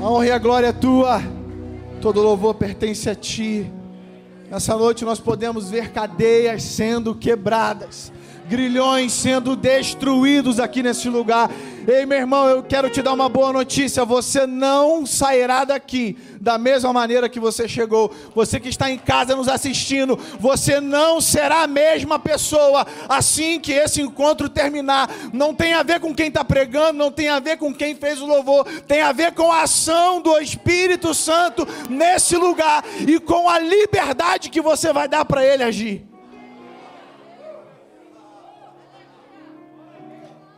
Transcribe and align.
A 0.00 0.10
honra 0.10 0.26
e 0.26 0.30
a 0.30 0.38
glória 0.38 0.66
é 0.66 0.72
tua. 0.72 1.22
Todo 2.02 2.20
louvor 2.20 2.54
pertence 2.54 3.08
a 3.08 3.14
ti. 3.14 3.70
Nessa 4.50 4.76
noite 4.76 5.04
nós 5.04 5.18
podemos 5.18 5.70
ver 5.70 5.90
cadeias 5.90 6.62
sendo 6.62 7.14
quebradas, 7.14 8.12
grilhões 8.48 9.12
sendo 9.12 9.56
destruídos 9.56 10.60
aqui 10.60 10.82
nesse 10.82 11.08
lugar. 11.08 11.50
Ei, 11.86 12.04
meu 12.04 12.18
irmão, 12.18 12.48
eu 12.48 12.64
quero 12.64 12.90
te 12.90 13.00
dar 13.00 13.12
uma 13.12 13.28
boa 13.28 13.52
notícia: 13.52 14.04
você 14.04 14.44
não 14.44 15.06
sairá 15.06 15.64
daqui 15.64 16.18
da 16.40 16.58
mesma 16.58 16.92
maneira 16.92 17.28
que 17.28 17.38
você 17.38 17.68
chegou. 17.68 18.12
Você 18.34 18.58
que 18.58 18.68
está 18.68 18.90
em 18.90 18.98
casa 18.98 19.36
nos 19.36 19.46
assistindo, 19.46 20.18
você 20.40 20.80
não 20.80 21.20
será 21.20 21.62
a 21.62 21.66
mesma 21.68 22.18
pessoa 22.18 22.84
assim 23.08 23.60
que 23.60 23.72
esse 23.72 24.02
encontro 24.02 24.48
terminar. 24.48 25.08
Não 25.32 25.54
tem 25.54 25.74
a 25.74 25.84
ver 25.84 26.00
com 26.00 26.12
quem 26.12 26.26
está 26.26 26.44
pregando, 26.44 26.98
não 26.98 27.12
tem 27.12 27.28
a 27.28 27.38
ver 27.38 27.56
com 27.56 27.72
quem 27.72 27.94
fez 27.94 28.20
o 28.20 28.26
louvor, 28.26 28.64
tem 28.82 29.00
a 29.00 29.12
ver 29.12 29.32
com 29.32 29.52
a 29.52 29.62
ação 29.62 30.20
do 30.20 30.36
Espírito 30.40 31.14
Santo 31.14 31.68
nesse 31.88 32.36
lugar 32.36 32.84
e 33.06 33.20
com 33.20 33.48
a 33.48 33.60
liberdade 33.60 34.50
que 34.50 34.60
você 34.60 34.92
vai 34.92 35.06
dar 35.06 35.24
para 35.24 35.46
ele 35.46 35.62
agir. 35.62 36.15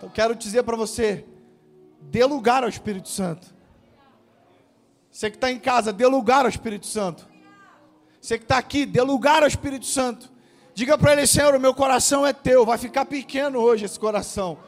Então 0.09 0.15
quero 0.15 0.35
dizer 0.35 0.63
para 0.63 0.75
você, 0.75 1.27
dê 2.01 2.25
lugar 2.25 2.63
ao 2.63 2.69
Espírito 2.69 3.11
Santo. 3.11 3.47
Você 5.11 5.31
que 5.31 5.37
está 5.37 5.53
em 5.53 5.59
casa, 5.59 5.93
dê 5.93 6.07
lugar 6.07 6.45
ao 6.45 6.49
Espírito 6.49 6.87
Santo. 6.87 7.29
Você 8.19 8.39
que 8.39 8.45
está 8.45 8.57
aqui, 8.57 8.87
dê 8.87 9.03
lugar 9.03 9.43
ao 9.43 9.49
Espírito 9.49 9.85
Santo. 9.85 10.31
Diga 10.73 10.97
para 10.97 11.13
ele, 11.13 11.27
Senhor, 11.27 11.55
o 11.55 11.61
meu 11.61 11.75
coração 11.75 12.27
é 12.27 12.33
teu. 12.33 12.65
Vai 12.65 12.79
ficar 12.79 13.05
pequeno 13.05 13.59
hoje 13.59 13.85
esse 13.85 14.01
coração. 14.01 14.59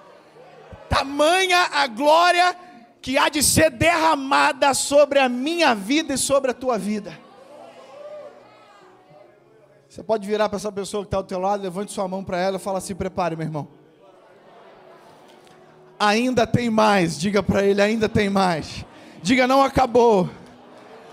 Tamanha 0.90 1.70
a 1.72 1.86
glória 1.86 2.54
que 3.00 3.16
há 3.16 3.30
de 3.30 3.42
ser 3.42 3.70
derramada 3.70 4.74
sobre 4.74 5.20
a 5.20 5.28
minha 5.28 5.74
vida 5.74 6.14
e 6.14 6.18
sobre 6.18 6.50
a 6.50 6.54
tua 6.54 6.76
vida. 6.76 7.18
Você 9.88 10.02
pode 10.02 10.26
virar 10.26 10.50
para 10.50 10.56
essa 10.56 10.70
pessoa 10.70 11.02
que 11.02 11.06
está 11.06 11.16
ao 11.16 11.24
teu 11.24 11.38
lado, 11.38 11.62
levante 11.62 11.92
sua 11.92 12.06
mão 12.06 12.22
para 12.22 12.38
ela 12.38 12.56
e 12.56 12.60
fala 12.60 12.78
assim: 12.78 12.94
prepare, 12.94 13.36
meu 13.36 13.46
irmão 13.46 13.79
ainda 16.00 16.46
tem 16.46 16.70
mais. 16.70 17.20
Diga 17.20 17.42
para 17.42 17.62
ele: 17.62 17.82
ainda 17.82 18.08
tem 18.08 18.30
mais. 18.30 18.84
Diga: 19.22 19.46
não 19.46 19.62
acabou. 19.62 20.28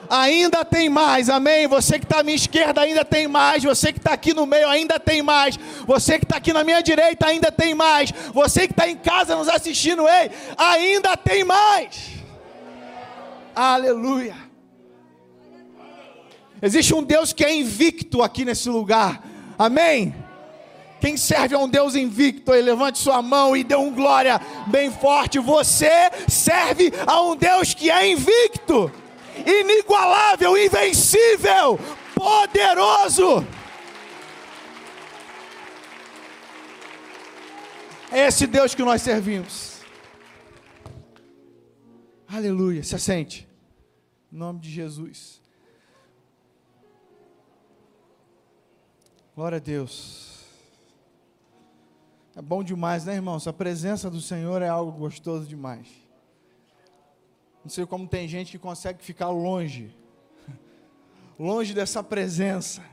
Ainda 0.09 0.63
tem 0.63 0.87
mais, 0.87 1.29
amém. 1.29 1.67
Você 1.67 1.99
que 1.99 2.05
está 2.05 2.19
à 2.19 2.23
minha 2.23 2.35
esquerda 2.35 2.79
ainda 2.79 3.03
tem 3.03 3.27
mais. 3.27 3.63
Você 3.63 3.91
que 3.91 3.99
está 3.99 4.13
aqui 4.13 4.33
no 4.33 4.45
meio 4.45 4.69
ainda 4.69 4.97
tem 4.97 5.21
mais. 5.21 5.57
Você 5.85 6.17
que 6.17 6.23
está 6.23 6.37
aqui 6.37 6.53
na 6.53 6.63
minha 6.63 6.81
direita 6.81 7.27
ainda 7.27 7.51
tem 7.51 7.75
mais. 7.75 8.13
Você 8.33 8.67
que 8.67 8.73
está 8.73 8.87
em 8.87 8.95
casa 8.95 9.35
nos 9.35 9.49
assistindo, 9.49 10.07
ei, 10.07 10.31
ainda 10.57 11.17
tem 11.17 11.43
mais. 11.43 12.11
Aleluia. 13.53 14.35
Existe 16.61 16.93
um 16.95 17.03
Deus 17.03 17.33
que 17.33 17.43
é 17.43 17.53
invicto 17.53 18.23
aqui 18.23 18.45
nesse 18.45 18.69
lugar, 18.69 19.21
amém. 19.59 20.15
Quem 20.99 21.15
serve 21.15 21.55
a 21.55 21.59
um 21.59 21.69
Deus 21.69 21.95
invicto, 21.95 22.51
aí 22.51 22.61
levante 22.61 22.97
sua 22.97 23.21
mão 23.21 23.55
e 23.55 23.63
dê 23.63 23.75
um 23.75 23.93
glória 23.93 24.39
bem 24.67 24.91
forte. 24.91 25.39
Você 25.39 25.89
serve 26.27 26.91
a 27.05 27.21
um 27.21 27.35
Deus 27.35 27.73
que 27.73 27.89
é 27.89 28.11
invicto, 28.11 28.91
inigualável, 29.45 30.57
invencível, 30.57 31.79
poderoso. 32.15 33.45
É 38.11 38.27
esse 38.27 38.47
Deus 38.47 38.73
que 38.73 38.83
nós 38.83 39.01
servimos. 39.01 39.81
Aleluia. 42.27 42.83
Se 42.83 42.95
assente. 42.95 43.47
Em 44.31 44.37
nome 44.37 44.59
de 44.59 44.69
Jesus. 44.69 45.41
Glória 49.35 49.57
a 49.57 49.59
Deus. 49.59 50.26
É 52.37 52.41
bom 52.43 52.63
demais, 52.63 53.03
né, 53.03 53.15
irmãos? 53.15 53.47
A 53.47 53.51
presença 53.51 54.11
do 54.11 54.21
Senhor 54.21 54.61
é 54.61 54.67
algo 54.67 54.91
gostoso 54.91 55.47
demais. 55.47 55.87
Não 57.63 57.71
sei 57.71 57.83
como 57.83 58.07
tem 58.07 58.27
gente 58.27 58.51
que 58.51 58.59
consegue 58.59 59.03
ficar 59.03 59.31
longe, 59.31 59.91
longe 61.39 61.73
dessa 61.73 62.03
presença. 62.03 62.85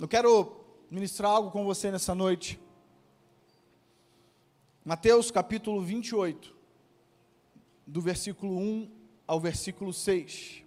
Eu 0.00 0.08
quero 0.08 0.64
ministrar 0.90 1.32
algo 1.32 1.50
com 1.50 1.62
você 1.62 1.90
nessa 1.90 2.14
noite. 2.14 2.58
Mateus 4.82 5.30
capítulo 5.30 5.82
28, 5.82 6.56
do 7.86 8.00
versículo 8.00 8.56
1 8.56 8.90
ao 9.26 9.38
versículo 9.38 9.92
6. 9.92 10.64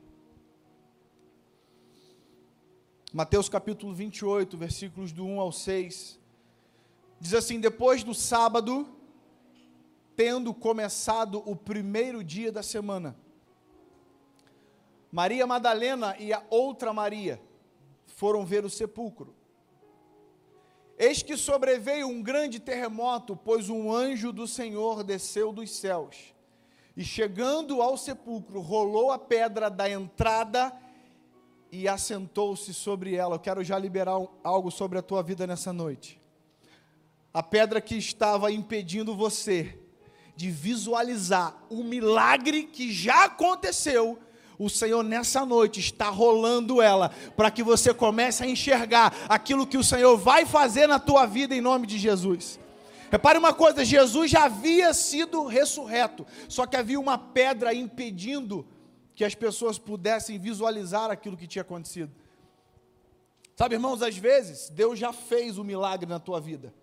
Mateus 3.12 3.50
capítulo 3.50 3.92
28, 3.92 4.56
versículos 4.56 5.12
do 5.12 5.26
1 5.26 5.40
ao 5.40 5.52
6. 5.52 6.22
Diz 7.24 7.34
assim: 7.34 7.58
depois 7.58 8.04
do 8.04 8.14
sábado, 8.14 8.86
tendo 10.14 10.54
começado 10.54 11.42
o 11.50 11.56
primeiro 11.56 12.22
dia 12.22 12.52
da 12.52 12.62
semana, 12.62 13.16
Maria 15.10 15.48
Madalena 15.48 16.18
e 16.20 16.34
a 16.34 16.44
outra 16.50 16.92
Maria 16.92 17.42
foram 18.08 18.46
ver 18.46 18.66
o 18.66 18.70
sepulcro. 18.70 19.34
Eis 20.98 21.24
que 21.24 21.38
sobreveio 21.38 22.10
um 22.10 22.22
grande 22.22 22.60
terremoto, 22.60 23.38
pois 23.38 23.70
um 23.70 23.90
anjo 23.90 24.34
do 24.34 24.46
Senhor 24.46 25.02
desceu 25.02 25.54
dos 25.54 25.72
céus. 25.72 26.36
E 26.94 27.06
chegando 27.06 27.82
ao 27.82 27.96
sepulcro, 27.96 28.60
rolou 28.60 29.12
a 29.12 29.18
pedra 29.18 29.70
da 29.70 29.90
entrada 29.90 30.78
e 31.72 31.88
assentou-se 31.88 32.74
sobre 32.74 33.16
ela. 33.16 33.36
Eu 33.36 33.40
quero 33.40 33.64
já 33.64 33.80
liberar 33.80 34.18
algo 34.44 34.70
sobre 34.70 35.00
a 35.00 35.02
tua 35.02 35.24
vida 35.24 35.48
nessa 35.48 35.72
noite 35.72 36.22
a 37.34 37.42
pedra 37.42 37.82
que 37.82 37.96
estava 37.96 38.52
impedindo 38.52 39.16
você 39.16 39.80
de 40.36 40.52
visualizar 40.52 41.56
o 41.70 41.84
milagre 41.84 42.64
que 42.64 42.92
já 42.92 43.26
aconteceu, 43.26 44.20
o 44.58 44.70
Senhor 44.70 45.04
nessa 45.04 45.46
noite 45.46 45.80
está 45.80 46.10
rolando 46.10 46.82
ela 46.82 47.10
para 47.36 47.50
que 47.50 47.64
você 47.64 47.94
comece 47.94 48.44
a 48.44 48.48
enxergar 48.48 49.14
aquilo 49.28 49.66
que 49.66 49.78
o 49.78 49.84
Senhor 49.84 50.16
vai 50.18 50.46
fazer 50.46 50.88
na 50.88 51.00
tua 51.00 51.26
vida 51.26 51.56
em 51.56 51.62
nome 51.62 51.88
de 51.88 51.98
Jesus. 51.98 52.60
Repare 53.12 53.38
uma 53.38 53.54
coisa, 53.54 53.86
Jesus 53.86 54.30
já 54.30 54.46
havia 54.46 54.94
sido 54.94 55.46
ressurreto, 55.46 56.26
só 56.48 56.66
que 56.66 56.76
havia 56.76 57.00
uma 57.00 57.18
pedra 57.18 57.74
impedindo 57.74 58.66
que 59.16 59.24
as 59.24 59.36
pessoas 59.36 59.78
pudessem 59.78 60.40
visualizar 60.40 61.12
aquilo 61.12 61.38
que 61.38 61.48
tinha 61.48 61.62
acontecido. 61.62 62.12
Sabe, 63.56 63.76
irmãos, 63.76 64.02
às 64.02 64.18
vezes 64.18 64.70
Deus 64.70 64.98
já 64.98 65.14
fez 65.14 65.60
o 65.60 65.64
milagre 65.64 66.10
na 66.10 66.20
tua 66.20 66.40
vida. 66.40 66.74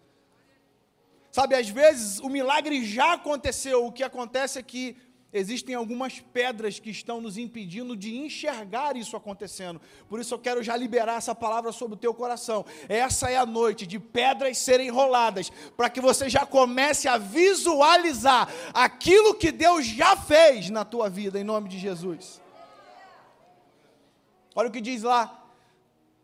Sabe, 1.30 1.54
às 1.54 1.68
vezes 1.68 2.18
o 2.20 2.28
milagre 2.28 2.84
já 2.84 3.12
aconteceu, 3.12 3.86
o 3.86 3.92
que 3.92 4.02
acontece 4.02 4.58
é 4.58 4.62
que 4.62 4.96
existem 5.32 5.76
algumas 5.76 6.18
pedras 6.18 6.80
que 6.80 6.90
estão 6.90 7.20
nos 7.20 7.38
impedindo 7.38 7.96
de 7.96 8.16
enxergar 8.16 8.96
isso 8.96 9.16
acontecendo. 9.16 9.80
Por 10.08 10.18
isso 10.18 10.34
eu 10.34 10.38
quero 10.38 10.62
já 10.62 10.76
liberar 10.76 11.18
essa 11.18 11.34
palavra 11.34 11.70
sobre 11.70 11.94
o 11.94 11.98
teu 11.98 12.12
coração. 12.12 12.64
Essa 12.88 13.30
é 13.30 13.36
a 13.36 13.46
noite 13.46 13.86
de 13.86 13.98
pedras 13.98 14.58
serem 14.58 14.90
roladas, 14.90 15.50
para 15.76 15.88
que 15.88 16.00
você 16.00 16.28
já 16.28 16.44
comece 16.44 17.06
a 17.06 17.16
visualizar 17.16 18.48
aquilo 18.74 19.34
que 19.34 19.52
Deus 19.52 19.86
já 19.86 20.16
fez 20.16 20.68
na 20.68 20.84
tua 20.84 21.08
vida, 21.08 21.38
em 21.38 21.44
nome 21.44 21.68
de 21.68 21.78
Jesus. 21.78 22.40
Olha 24.54 24.68
o 24.68 24.72
que 24.72 24.80
diz 24.80 25.02
lá, 25.04 25.39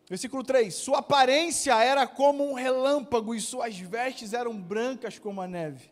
Versículo 0.09 0.43
3: 0.43 0.73
Sua 0.73 0.99
aparência 0.99 1.75
era 1.83 2.07
como 2.07 2.49
um 2.49 2.53
relâmpago 2.53 3.35
e 3.35 3.41
suas 3.41 3.77
vestes 3.77 4.33
eram 4.33 4.59
brancas 4.59 5.19
como 5.19 5.41
a 5.41 5.47
neve. 5.47 5.91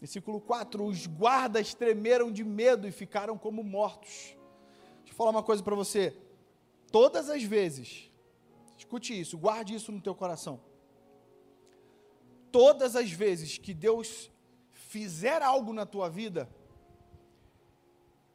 Versículo 0.00 0.40
4: 0.40 0.84
Os 0.84 1.06
guardas 1.06 1.72
tremeram 1.72 2.32
de 2.32 2.44
medo 2.44 2.86
e 2.86 2.92
ficaram 2.92 3.38
como 3.38 3.62
mortos. 3.62 4.36
Deixa 4.98 5.12
eu 5.12 5.14
falar 5.14 5.30
uma 5.30 5.42
coisa 5.42 5.62
para 5.62 5.74
você. 5.74 6.16
Todas 6.90 7.28
as 7.28 7.42
vezes, 7.42 8.10
escute 8.76 9.18
isso, 9.18 9.38
guarde 9.38 9.74
isso 9.74 9.92
no 9.92 10.00
teu 10.00 10.14
coração. 10.14 10.60
Todas 12.50 12.96
as 12.96 13.10
vezes 13.10 13.58
que 13.58 13.74
Deus 13.74 14.30
fizer 14.72 15.42
algo 15.42 15.72
na 15.72 15.84
tua 15.84 16.08
vida, 16.08 16.48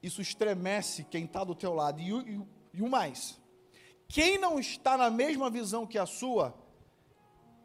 isso 0.01 0.21
estremece 0.21 1.03
quem 1.03 1.25
está 1.25 1.43
do 1.43 1.55
teu 1.55 1.73
lado. 1.73 1.99
E, 1.99 2.09
e, 2.73 2.81
o 2.81 2.89
mais, 2.89 3.41
quem 4.07 4.37
não 4.37 4.59
está 4.59 4.97
na 4.97 5.09
mesma 5.09 5.49
visão 5.49 5.85
que 5.85 5.97
a 5.97 6.05
sua, 6.05 6.53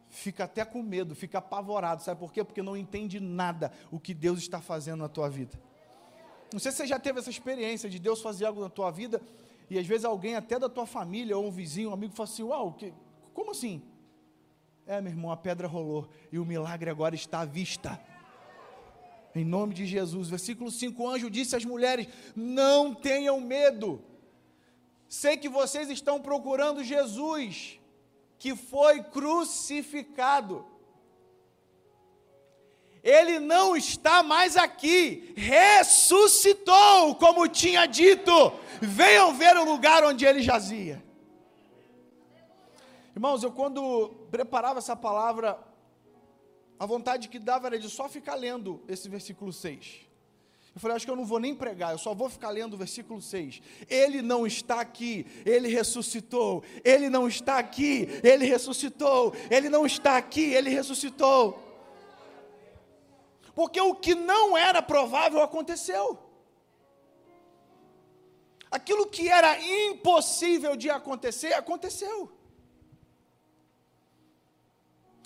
fica 0.09 0.45
até 0.45 0.65
com 0.65 0.83
medo, 0.83 1.15
fica 1.15 1.39
apavorado. 1.39 2.03
Sabe 2.03 2.19
por 2.19 2.33
quê? 2.33 2.43
Porque 2.43 2.63
não 2.63 2.77
entende 2.77 3.21
nada 3.21 3.73
o 3.91 4.01
que 4.01 4.15
Deus 4.15 4.39
está 4.39 4.61
fazendo 4.61 5.01
na 5.01 5.09
tua 5.09 5.29
vida. 5.29 5.61
Não 6.53 6.59
sei 6.59 6.73
se 6.73 6.79
você 6.79 6.87
já 6.87 6.99
teve 6.99 7.19
essa 7.19 7.31
experiência 7.31 7.91
de 7.91 7.99
Deus 7.99 8.23
fazer 8.23 8.47
algo 8.47 8.61
na 8.61 8.71
tua 8.71 8.91
vida 8.91 9.21
e 9.69 9.79
às 9.79 9.87
vezes 9.87 10.05
alguém 10.05 10.35
até 10.35 10.59
da 10.59 10.69
tua 10.69 10.87
família 10.87 11.37
ou 11.37 11.47
um 11.47 11.51
vizinho, 11.51 11.91
um 11.91 11.93
amigo 11.93 12.15
fala 12.15 12.29
assim: 12.29 12.43
"Uau, 12.43 12.73
que, 12.73 12.93
como 13.35 13.51
assim?" 13.51 13.83
É, 14.87 15.03
meu 15.03 15.13
irmão, 15.13 15.31
a 15.31 15.37
pedra 15.37 15.69
rolou 15.69 16.09
e 16.33 16.39
o 16.39 16.47
milagre 16.47 16.89
agora 16.89 17.15
está 17.15 17.41
à 17.41 17.45
vista. 17.45 18.01
Em 19.35 19.45
nome 19.45 19.75
de 19.75 19.85
Jesus. 19.85 20.31
Versículo 20.31 20.71
5: 20.71 21.03
O 21.03 21.09
anjo 21.09 21.31
disse 21.31 21.55
às 21.55 21.65
mulheres: 21.65 22.09
Não 22.35 22.95
tenham 22.95 23.39
medo. 23.39 24.03
Sei 25.09 25.37
que 25.37 25.49
vocês 25.49 25.89
estão 25.89 26.21
procurando 26.21 26.85
Jesus, 26.85 27.81
que 28.39 28.55
foi 28.55 29.03
crucificado. 29.03 30.67
Ele 33.03 33.39
não 33.39 33.75
está 33.75 34.23
mais 34.23 34.57
aqui, 34.57 35.33
ressuscitou, 35.37 37.15
como 37.15 37.49
tinha 37.49 37.87
dito. 37.87 38.33
Venham 38.83 39.33
ver 39.33 39.57
o 39.57 39.65
lugar 39.65 40.05
onde 40.05 40.27
ele 40.27 40.43
jazia. 40.43 41.03
Irmãos, 43.15 43.43
eu 43.43 43.51
quando 43.51 44.11
preparava 44.31 44.79
essa 44.79 44.95
palavra, 44.95 45.59
a 46.79 46.85
vontade 46.87 47.29
que 47.29 47.39
dava 47.39 47.69
era 47.69 47.79
de 47.79 47.89
só 47.89 48.09
ficar 48.09 48.35
lendo 48.35 48.83
esse 48.87 49.09
versículo 49.09 49.53
6. 49.53 50.08
Eu 50.79 50.81
falei, 50.81 50.95
acho 50.97 51.07
que 51.07 51.11
eu 51.11 51.17
não 51.17 51.27
vou 51.27 51.41
nem 51.41 51.57
pregar, 51.57 51.91
eu 51.91 51.99
só 51.99 52.15
vou 52.15 52.31
ficar 52.31 52.51
lendo 52.51 52.75
o 52.75 52.77
versículo 52.77 53.21
6. 53.21 53.61
Ele 53.91 54.23
não 54.23 54.47
está 54.47 54.81
aqui, 54.81 55.27
ele 55.45 55.67
ressuscitou. 55.67 56.63
Ele 56.85 57.11
não 57.11 57.27
está 57.27 57.59
aqui, 57.59 58.09
ele 58.23 58.47
ressuscitou. 58.47 59.35
Ele 59.51 59.69
não 59.69 59.85
está 59.85 60.17
aqui, 60.17 60.55
ele 60.55 60.71
ressuscitou. 60.71 61.61
Porque 63.57 63.81
o 63.81 63.93
que 63.93 64.15
não 64.15 64.57
era 64.57 64.81
provável 64.81 65.43
aconteceu. 65.43 66.17
Aquilo 68.71 69.09
que 69.09 69.29
era 69.29 69.61
impossível 69.61 70.77
de 70.77 70.89
acontecer, 70.91 71.55
aconteceu. 71.55 72.31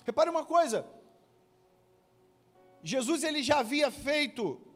Repare 0.03 0.31
uma 0.31 0.43
coisa, 0.43 0.83
Jesus 2.81 3.23
ele 3.23 3.43
já 3.43 3.59
havia 3.59 3.91
feito 3.91 4.72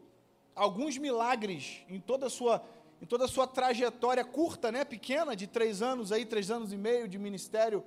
alguns 0.58 0.98
milagres 0.98 1.86
em 1.88 2.00
toda 2.00 2.26
a 2.26 2.30
sua, 2.30 2.64
em 3.02 3.06
toda 3.06 3.26
a 3.26 3.28
sua 3.28 3.48
trajetória 3.48 4.26
curta, 4.26 4.72
né, 4.72 4.84
pequena, 4.84 5.36
de 5.36 5.48
três 5.48 5.82
anos, 5.82 6.12
aí, 6.12 6.26
três 6.26 6.50
anos 6.50 6.74
e 6.74 6.78
meio 6.78 7.08
de 7.08 7.18
ministério 7.18 7.84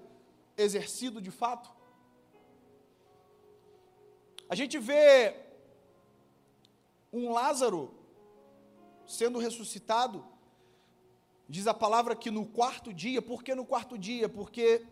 exercido 0.56 1.20
de 1.20 1.30
fato. 1.30 1.70
A 4.48 4.54
gente 4.54 4.78
vê 4.78 5.34
um 7.12 7.32
Lázaro 7.32 7.92
sendo 9.06 9.38
ressuscitado, 9.38 10.24
diz 11.48 11.66
a 11.66 11.74
palavra 11.74 12.14
que 12.14 12.30
no 12.30 12.46
quarto 12.46 12.92
dia, 12.92 13.20
por 13.20 13.42
que 13.42 13.54
no 13.54 13.66
quarto 13.66 13.98
dia? 13.98 14.28
Porque 14.28 14.86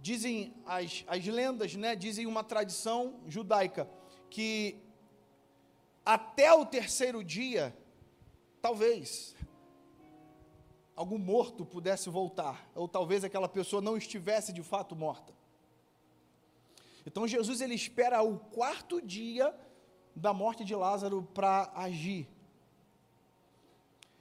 dizem 0.00 0.54
as, 0.64 1.04
as 1.06 1.24
lendas, 1.26 1.74
né, 1.76 1.94
dizem 1.94 2.26
uma 2.26 2.42
tradição 2.42 3.20
judaica, 3.28 3.88
que 4.30 4.82
até 6.04 6.52
o 6.52 6.66
terceiro 6.66 7.22
dia, 7.22 7.76
talvez, 8.60 9.36
algum 10.96 11.18
morto 11.18 11.64
pudesse 11.64 12.10
voltar, 12.10 12.70
ou 12.74 12.88
talvez 12.88 13.24
aquela 13.24 13.48
pessoa 13.48 13.80
não 13.80 13.96
estivesse 13.96 14.52
de 14.52 14.62
fato 14.62 14.96
morta. 14.96 15.32
Então 17.06 17.26
Jesus 17.26 17.60
ele 17.60 17.74
espera 17.74 18.22
o 18.22 18.38
quarto 18.38 19.00
dia 19.00 19.54
da 20.14 20.32
morte 20.32 20.64
de 20.64 20.74
Lázaro 20.74 21.22
para 21.34 21.72
agir. 21.74 22.28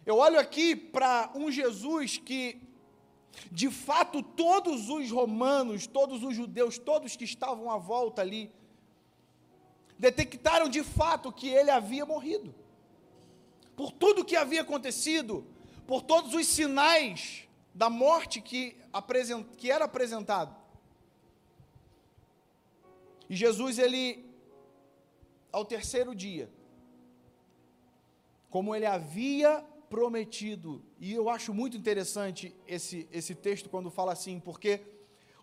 Eu 0.06 0.18
olho 0.18 0.40
aqui 0.40 0.76
para 0.76 1.32
um 1.36 1.52
Jesus 1.52 2.18
que 2.18 2.72
de 3.52 3.70
fato, 3.70 4.22
todos 4.22 4.90
os 4.90 5.10
romanos, 5.12 5.88
todos 5.88 6.24
os 6.24 6.36
judeus, 6.36 6.78
todos 6.78 7.16
que 7.16 7.24
estavam 7.24 7.70
à 7.70 7.78
volta 7.78 8.22
ali, 8.22 8.52
detectaram 10.02 10.68
de 10.68 10.84
fato 10.84 11.32
que 11.32 11.48
ele 11.48 11.70
havia 11.70 12.08
morrido. 12.08 12.54
Por 13.76 13.92
tudo 13.92 14.26
que 14.26 14.36
havia 14.36 14.62
acontecido, 14.62 15.46
por 15.86 16.02
todos 16.02 16.34
os 16.34 16.48
sinais 16.48 17.48
da 17.72 17.88
morte 17.88 18.42
que, 18.42 18.76
apresent, 18.92 19.46
que 19.58 19.70
era 19.70 19.86
apresentado. 19.86 20.56
E 23.30 23.36
Jesus, 23.36 23.78
ele, 23.78 24.26
ao 25.52 25.64
terceiro 25.64 26.16
dia, 26.16 26.50
como 28.50 28.76
ele 28.76 28.88
havia 28.88 29.64
prometido. 29.88 30.84
E 31.00 31.14
eu 31.14 31.30
acho 31.30 31.54
muito 31.54 31.78
interessante 31.78 32.56
esse, 32.68 33.08
esse 33.12 33.36
texto 33.36 33.70
quando 33.70 33.92
fala 33.92 34.14
assim, 34.14 34.40
porque 34.40 34.82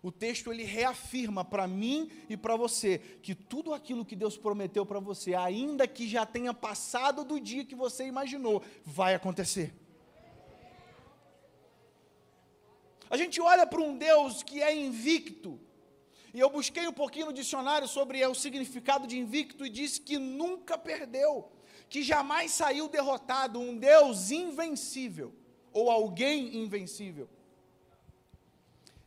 o 0.01 0.11
texto 0.11 0.51
ele 0.51 0.63
reafirma 0.63 1.43
para 1.43 1.67
mim 1.67 2.09
e 2.29 2.37
para 2.37 2.55
você 2.55 2.99
que 3.21 3.35
tudo 3.35 3.73
aquilo 3.73 4.05
que 4.05 4.15
Deus 4.15 4.37
prometeu 4.37 4.85
para 4.85 4.99
você, 4.99 5.35
ainda 5.35 5.87
que 5.87 6.07
já 6.07 6.25
tenha 6.25 6.53
passado 6.53 7.23
do 7.23 7.39
dia 7.39 7.65
que 7.65 7.75
você 7.75 8.05
imaginou, 8.05 8.63
vai 8.85 9.13
acontecer. 9.13 9.73
A 13.09 13.17
gente 13.17 13.41
olha 13.41 13.65
para 13.65 13.81
um 13.81 13.97
Deus 13.97 14.43
que 14.43 14.61
é 14.61 14.73
invicto, 14.75 15.59
e 16.33 16.39
eu 16.39 16.49
busquei 16.49 16.87
um 16.87 16.93
pouquinho 16.93 17.27
no 17.27 17.33
dicionário 17.33 17.87
sobre 17.87 18.23
o 18.25 18.35
significado 18.35 19.07
de 19.07 19.17
invicto 19.17 19.65
e 19.65 19.69
disse 19.69 19.99
que 19.99 20.17
nunca 20.17 20.77
perdeu 20.77 21.51
que 21.89 22.03
jamais 22.03 22.51
saiu 22.51 22.87
derrotado, 22.87 23.59
um 23.59 23.75
Deus 23.75 24.29
invencível, 24.29 25.33
ou 25.73 25.89
alguém 25.89 26.57
invencível. 26.57 27.27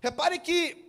Repare 0.00 0.40
que 0.40 0.81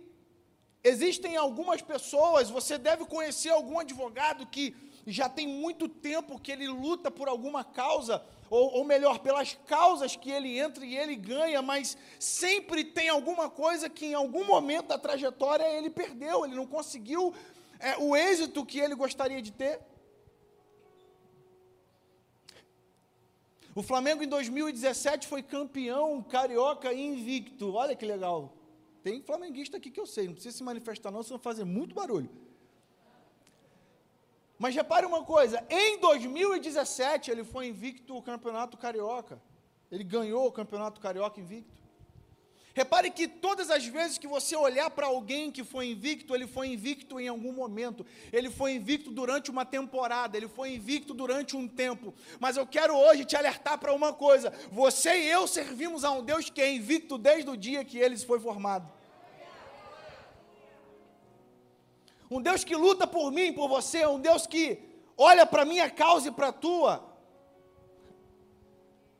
existem 0.84 1.34
algumas 1.36 1.80
pessoas, 1.80 2.50
você 2.50 2.76
deve 2.76 3.06
conhecer 3.06 3.48
algum 3.48 3.78
advogado 3.78 4.46
que 4.46 4.76
já 5.06 5.28
tem 5.28 5.48
muito 5.48 5.88
tempo 5.88 6.38
que 6.38 6.52
ele 6.52 6.68
luta 6.68 7.10
por 7.10 7.26
alguma 7.26 7.64
causa, 7.64 8.22
ou, 8.50 8.74
ou, 8.74 8.84
melhor, 8.84 9.18
pelas 9.18 9.58
causas 9.66 10.14
que 10.14 10.30
ele 10.30 10.58
entra 10.58 10.84
e 10.84 10.96
ele 10.96 11.16
ganha, 11.16 11.60
mas 11.62 11.96
sempre 12.20 12.84
tem 12.84 13.08
alguma 13.08 13.48
coisa 13.48 13.88
que 13.88 14.06
em 14.06 14.14
algum 14.14 14.44
momento 14.44 14.88
da 14.88 14.98
trajetória 14.98 15.64
ele 15.64 15.90
perdeu, 15.90 16.44
ele 16.44 16.54
não 16.54 16.66
conseguiu 16.66 17.34
é, 17.80 17.96
o 17.98 18.14
êxito 18.14 18.64
que 18.64 18.78
ele 18.78 18.94
gostaria 18.94 19.40
de 19.40 19.50
ter. 19.50 19.80
O 23.74 23.82
Flamengo 23.82 24.22
em 24.22 24.28
2017 24.28 25.26
foi 25.26 25.42
campeão 25.42 26.22
carioca 26.22 26.94
invicto. 26.94 27.74
Olha 27.74 27.96
que 27.96 28.06
legal. 28.06 28.52
Tem 29.04 29.20
flamenguista 29.20 29.76
aqui 29.76 29.90
que 29.90 30.00
eu 30.00 30.06
sei, 30.06 30.26
não 30.26 30.32
precisa 30.32 30.56
se 30.56 30.64
manifestar 30.64 31.10
não, 31.10 31.22
senão 31.22 31.38
fazer 31.38 31.64
muito 31.64 31.94
barulho. 31.94 32.30
Mas 34.58 34.74
repare 34.74 35.04
uma 35.04 35.22
coisa, 35.22 35.62
em 35.68 36.00
2017 36.00 37.30
ele 37.30 37.44
foi 37.44 37.66
invicto 37.66 38.16
o 38.16 38.22
campeonato 38.22 38.78
carioca. 38.78 39.42
Ele 39.92 40.02
ganhou 40.02 40.46
o 40.46 40.52
campeonato 40.52 41.02
carioca 41.02 41.38
invicto. 41.38 41.84
Repare 42.74 43.08
que 43.08 43.28
todas 43.28 43.70
as 43.70 43.86
vezes 43.86 44.18
que 44.18 44.26
você 44.26 44.56
olhar 44.56 44.90
para 44.90 45.06
alguém 45.06 45.52
que 45.52 45.62
foi 45.62 45.90
invicto, 45.90 46.34
ele 46.34 46.46
foi 46.46 46.66
invicto 46.66 47.20
em 47.20 47.28
algum 47.28 47.52
momento, 47.52 48.04
ele 48.32 48.50
foi 48.50 48.72
invicto 48.72 49.12
durante 49.12 49.48
uma 49.48 49.64
temporada, 49.64 50.36
ele 50.36 50.48
foi 50.48 50.74
invicto 50.74 51.14
durante 51.14 51.56
um 51.56 51.68
tempo. 51.68 52.12
Mas 52.40 52.56
eu 52.56 52.66
quero 52.66 52.96
hoje 52.96 53.24
te 53.24 53.36
alertar 53.36 53.78
para 53.78 53.94
uma 53.94 54.12
coisa: 54.12 54.52
você 54.72 55.10
e 55.14 55.28
eu 55.28 55.46
servimos 55.46 56.02
a 56.02 56.10
um 56.10 56.24
Deus 56.24 56.50
que 56.50 56.60
é 56.60 56.72
invicto 56.72 57.16
desde 57.16 57.48
o 57.48 57.56
dia 57.56 57.84
que 57.84 57.96
ele 57.96 58.16
foi 58.18 58.40
formado. 58.40 58.92
Um 62.30 62.40
Deus 62.40 62.64
que 62.64 62.74
luta 62.74 63.06
por 63.06 63.30
mim, 63.30 63.52
por 63.52 63.68
você, 63.68 64.06
um 64.06 64.18
Deus 64.18 64.46
que 64.46 64.80
olha 65.16 65.46
para 65.46 65.62
a 65.62 65.64
minha 65.64 65.90
causa 65.90 66.28
e 66.28 66.32
para 66.32 66.48
a 66.48 66.52
tua. 66.52 67.14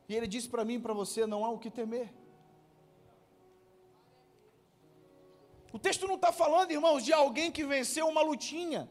E 0.07 0.15
ele 0.15 0.27
disse 0.27 0.49
para 0.49 0.65
mim 0.65 0.75
e 0.75 0.79
para 0.79 0.93
você: 0.93 1.25
não 1.25 1.45
há 1.45 1.49
o 1.49 1.59
que 1.59 1.69
temer. 1.69 2.13
O 5.71 5.79
texto 5.79 6.07
não 6.07 6.15
está 6.15 6.31
falando, 6.31 6.71
irmãos, 6.71 7.03
de 7.03 7.11
alguém 7.11 7.51
que 7.51 7.63
venceu 7.65 8.07
uma 8.07 8.21
lutinha. 8.21 8.89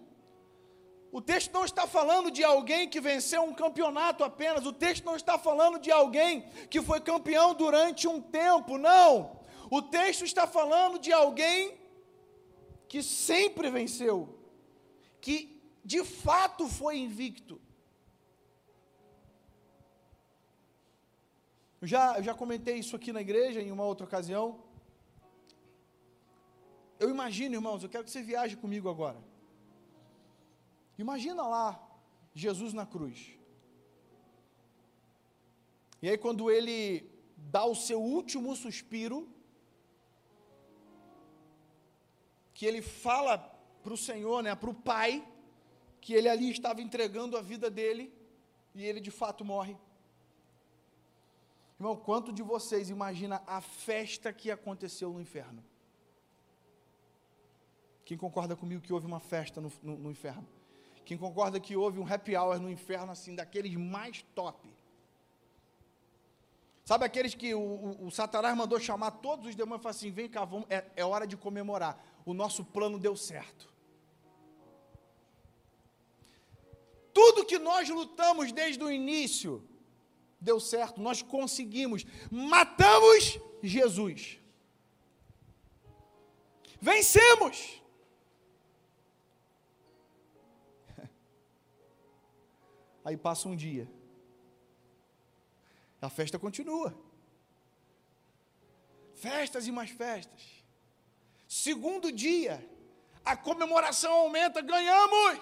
O 1.10 1.20
texto 1.20 1.52
não 1.52 1.64
está 1.64 1.86
falando 1.86 2.30
de 2.30 2.42
alguém 2.42 2.88
que 2.88 3.00
venceu 3.00 3.42
um 3.42 3.54
campeonato 3.54 4.24
apenas. 4.24 4.66
O 4.66 4.72
texto 4.72 5.04
não 5.04 5.14
está 5.14 5.38
falando 5.38 5.78
de 5.78 5.90
alguém 5.90 6.42
que 6.68 6.82
foi 6.82 7.00
campeão 7.00 7.54
durante 7.54 8.08
um 8.08 8.20
tempo. 8.20 8.76
Não. 8.76 9.38
O 9.70 9.80
texto 9.80 10.24
está 10.24 10.46
falando 10.46 10.98
de 10.98 11.12
alguém 11.12 11.78
que 12.88 13.02
sempre 13.02 13.70
venceu, 13.70 14.38
que 15.20 15.60
de 15.84 16.04
fato 16.04 16.68
foi 16.68 16.98
invicto. 16.98 17.60
Eu 21.80 21.88
já, 21.88 22.16
eu 22.16 22.22
já 22.22 22.34
comentei 22.34 22.76
isso 22.76 22.96
aqui 22.96 23.12
na 23.12 23.20
igreja 23.20 23.60
em 23.60 23.70
uma 23.70 23.84
outra 23.84 24.06
ocasião. 24.06 24.64
Eu 26.98 27.10
imagino, 27.10 27.54
irmãos, 27.54 27.82
eu 27.82 27.90
quero 27.90 28.04
que 28.04 28.10
você 28.10 28.22
viaje 28.22 28.56
comigo 28.56 28.88
agora. 28.88 29.22
Imagina 30.96 31.46
lá 31.46 31.80
Jesus 32.32 32.72
na 32.72 32.86
cruz. 32.86 33.36
E 36.00 36.08
aí, 36.08 36.16
quando 36.16 36.50
ele 36.50 37.10
dá 37.36 37.64
o 37.64 37.74
seu 37.74 38.00
último 38.00 38.54
suspiro, 38.56 39.28
que 42.54 42.64
ele 42.64 42.80
fala 42.80 43.36
para 43.82 43.92
o 43.92 43.96
Senhor, 43.96 44.42
né, 44.42 44.54
para 44.54 44.70
o 44.70 44.74
Pai, 44.74 45.26
que 46.00 46.14
ele 46.14 46.28
ali 46.28 46.50
estava 46.50 46.80
entregando 46.80 47.36
a 47.36 47.42
vida 47.42 47.68
dele 47.68 48.12
e 48.74 48.84
ele 48.84 49.00
de 49.00 49.10
fato 49.10 49.44
morre. 49.44 49.76
Irmão, 51.78 51.96
quanto 51.96 52.32
de 52.32 52.42
vocês 52.42 52.88
imagina 52.88 53.42
a 53.46 53.60
festa 53.60 54.32
que 54.32 54.50
aconteceu 54.50 55.12
no 55.12 55.20
inferno? 55.20 55.62
Quem 58.04 58.16
concorda 58.16 58.54
comigo 58.54 58.80
que 58.80 58.92
houve 58.92 59.06
uma 59.06 59.20
festa 59.20 59.60
no, 59.60 59.72
no, 59.82 59.98
no 59.98 60.10
inferno? 60.10 60.46
Quem 61.04 61.18
concorda 61.18 61.58
que 61.58 61.76
houve 61.76 61.98
um 61.98 62.10
happy 62.10 62.36
hour 62.36 62.58
no 62.58 62.70
inferno, 62.70 63.12
assim, 63.12 63.34
daqueles 63.34 63.74
mais 63.74 64.22
top? 64.34 64.72
Sabe 66.84 67.04
aqueles 67.06 67.34
que 67.34 67.54
o, 67.54 67.60
o, 67.60 68.06
o 68.06 68.10
Satanás 68.10 68.56
mandou 68.56 68.78
chamar 68.78 69.10
todos 69.10 69.46
os 69.46 69.54
demônios 69.54 69.80
e 69.80 69.82
falou 69.82 69.96
assim: 69.96 70.10
vem 70.10 70.28
cá, 70.28 70.44
vamos, 70.44 70.66
é, 70.68 70.84
é 70.96 71.04
hora 71.04 71.26
de 71.26 71.36
comemorar. 71.36 71.98
O 72.24 72.32
nosso 72.32 72.64
plano 72.64 72.98
deu 72.98 73.16
certo. 73.16 73.72
Tudo 77.12 77.44
que 77.44 77.58
nós 77.58 77.88
lutamos 77.88 78.50
desde 78.50 78.82
o 78.82 78.90
início 78.90 79.62
deu 80.40 80.60
certo, 80.60 81.00
nós 81.00 81.22
conseguimos, 81.22 82.04
matamos 82.30 83.38
Jesus. 83.62 84.38
Vencemos. 86.80 87.82
Aí 93.04 93.16
passa 93.16 93.48
um 93.48 93.56
dia. 93.56 93.90
A 96.02 96.10
festa 96.10 96.38
continua. 96.38 96.94
Festas 99.14 99.66
e 99.66 99.72
mais 99.72 99.88
festas. 99.88 100.53
Segundo 101.62 102.10
dia, 102.10 102.54
a 103.24 103.36
comemoração 103.36 104.12
aumenta, 104.12 104.60
ganhamos. 104.60 105.38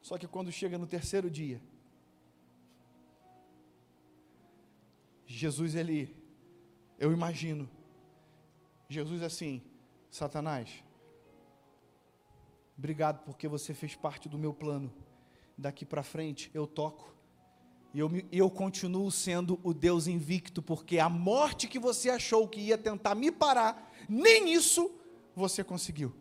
Só 0.00 0.16
que 0.16 0.28
quando 0.28 0.52
chega 0.52 0.78
no 0.78 0.86
terceiro 0.86 1.28
dia, 1.28 1.60
Jesus, 5.26 5.74
ele, 5.74 6.16
eu 6.98 7.12
imagino, 7.12 7.68
Jesus 8.88 9.22
assim, 9.22 9.62
Satanás, 10.10 10.82
Obrigado 12.80 13.22
porque 13.24 13.46
você 13.46 13.74
fez 13.74 13.94
parte 13.94 14.26
do 14.26 14.38
meu 14.38 14.54
plano. 14.54 14.90
Daqui 15.58 15.84
para 15.84 16.02
frente 16.02 16.50
eu 16.54 16.66
toco. 16.66 17.14
E 17.92 17.98
eu, 17.98 18.10
eu 18.30 18.48
continuo 18.48 19.10
sendo 19.10 19.58
o 19.64 19.74
Deus 19.74 20.06
invicto, 20.06 20.62
porque 20.62 20.98
a 20.98 21.08
morte 21.08 21.66
que 21.66 21.78
você 21.78 22.10
achou 22.10 22.46
que 22.46 22.60
ia 22.60 22.78
tentar 22.78 23.14
me 23.14 23.32
parar, 23.32 23.92
nem 24.08 24.52
isso 24.52 24.90
você 25.34 25.64
conseguiu. 25.64 26.14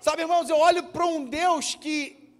Sabe, 0.00 0.22
irmãos, 0.22 0.48
eu 0.48 0.56
olho 0.56 0.84
para 0.84 1.04
um 1.06 1.24
Deus 1.24 1.74
que, 1.74 2.32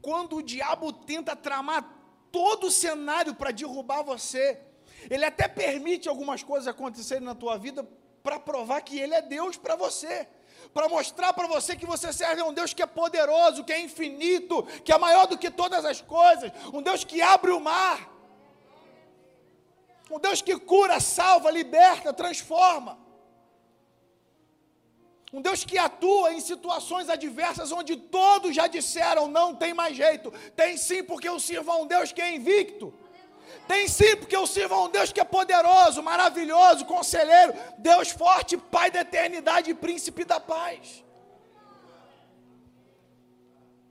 quando 0.00 0.36
o 0.36 0.42
diabo 0.42 0.92
tenta 0.92 1.34
tramar 1.34 1.92
todo 2.30 2.68
o 2.68 2.70
cenário 2.70 3.34
para 3.34 3.50
derrubar 3.50 4.02
você, 4.02 4.60
ele 5.10 5.24
até 5.24 5.48
permite 5.48 6.08
algumas 6.08 6.42
coisas 6.42 6.68
acontecerem 6.68 7.24
na 7.24 7.34
tua 7.34 7.56
vida 7.56 7.88
para 8.22 8.38
provar 8.38 8.80
que 8.82 8.98
ele 8.98 9.14
é 9.14 9.22
Deus 9.22 9.56
para 9.56 9.74
você 9.74 10.28
para 10.76 10.90
mostrar 10.90 11.32
para 11.32 11.46
você 11.46 11.74
que 11.74 11.86
você 11.86 12.12
serve 12.12 12.42
a 12.42 12.44
um 12.44 12.52
Deus 12.52 12.74
que 12.74 12.82
é 12.82 12.86
poderoso, 12.86 13.64
que 13.64 13.72
é 13.72 13.80
infinito, 13.80 14.62
que 14.84 14.92
é 14.92 14.98
maior 14.98 15.26
do 15.26 15.38
que 15.38 15.50
todas 15.50 15.86
as 15.86 16.02
coisas, 16.02 16.52
um 16.70 16.82
Deus 16.82 17.02
que 17.02 17.22
abre 17.22 17.50
o 17.50 17.58
mar, 17.58 17.98
um 20.10 20.20
Deus 20.20 20.42
que 20.42 20.54
cura, 20.58 21.00
salva, 21.00 21.50
liberta, 21.50 22.12
transforma. 22.12 22.98
Um 25.32 25.40
Deus 25.40 25.64
que 25.64 25.78
atua 25.78 26.34
em 26.34 26.40
situações 26.40 27.08
adversas 27.08 27.72
onde 27.72 27.96
todos 27.96 28.54
já 28.54 28.66
disseram 28.66 29.28
não 29.28 29.54
tem 29.54 29.72
mais 29.72 29.96
jeito. 29.96 30.30
Tem 30.54 30.76
sim, 30.76 31.02
porque 31.02 31.28
eu 31.28 31.40
sirvo 31.40 31.72
a 31.72 31.78
um 31.78 31.86
Deus 31.86 32.12
que 32.12 32.20
é 32.20 32.34
invicto. 32.34 32.92
Tem 33.66 33.88
sim, 33.88 34.16
porque 34.16 34.36
eu 34.36 34.46
sirvo 34.46 34.74
a 34.74 34.84
um 34.84 34.90
Deus 34.90 35.12
que 35.12 35.20
é 35.20 35.24
poderoso, 35.24 36.02
maravilhoso, 36.02 36.84
conselheiro, 36.84 37.54
Deus 37.78 38.10
forte, 38.10 38.56
Pai 38.56 38.90
da 38.90 39.00
eternidade 39.00 39.70
e 39.70 39.74
príncipe 39.74 40.24
da 40.24 40.38
paz. 40.38 41.04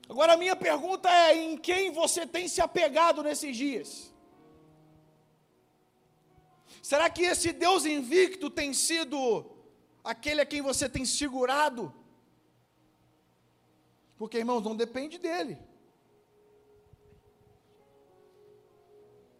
Agora 0.08 0.34
a 0.34 0.36
minha 0.36 0.56
pergunta 0.56 1.08
é: 1.10 1.34
em 1.34 1.56
quem 1.56 1.90
você 1.90 2.26
tem 2.26 2.48
se 2.48 2.60
apegado 2.60 3.22
nesses 3.22 3.56
dias? 3.56 4.12
Será 6.82 7.10
que 7.10 7.22
esse 7.22 7.52
Deus 7.52 7.84
invicto 7.84 8.48
tem 8.48 8.72
sido 8.72 9.44
aquele 10.04 10.40
a 10.40 10.46
quem 10.46 10.62
você 10.62 10.88
tem 10.88 11.04
segurado? 11.04 11.92
Porque, 14.16 14.38
irmãos, 14.38 14.62
não 14.62 14.76
depende 14.76 15.18
dele. 15.18 15.58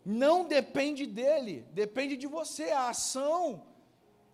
Não 0.09 0.47
depende 0.47 1.05
dele, 1.05 1.67
depende 1.73 2.17
de 2.17 2.29
você. 2.29 2.71
A 2.71 2.91
ação 2.91 3.67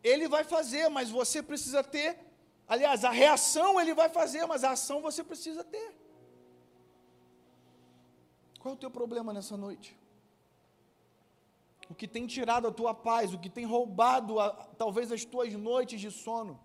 ele 0.05 0.29
vai 0.29 0.45
fazer, 0.45 0.91
mas 0.91 1.09
você 1.09 1.43
precisa 1.43 1.83
ter. 1.83 2.19
Aliás, 2.69 3.07
a 3.07 3.11
reação 3.11 3.81
ele 3.81 3.95
vai 3.95 4.11
fazer, 4.11 4.45
mas 4.45 4.65
a 4.65 4.73
ação 4.73 5.01
você 5.01 5.25
precisa 5.25 5.65
ter. 5.65 5.95
Qual 8.61 8.75
é 8.75 8.77
o 8.77 8.81
teu 8.81 8.91
problema 8.91 9.33
nessa 9.33 9.57
noite? 9.57 9.99
O 11.89 11.95
que 11.95 12.07
tem 12.07 12.27
tirado 12.27 12.69
a 12.69 12.71
tua 12.71 12.93
paz, 12.93 13.33
o 13.33 13.39
que 13.39 13.49
tem 13.49 13.65
roubado 13.65 14.39
a, 14.39 14.51
talvez 14.77 15.11
as 15.11 15.25
tuas 15.25 15.55
noites 15.55 15.99
de 15.99 16.11
sono? 16.11 16.61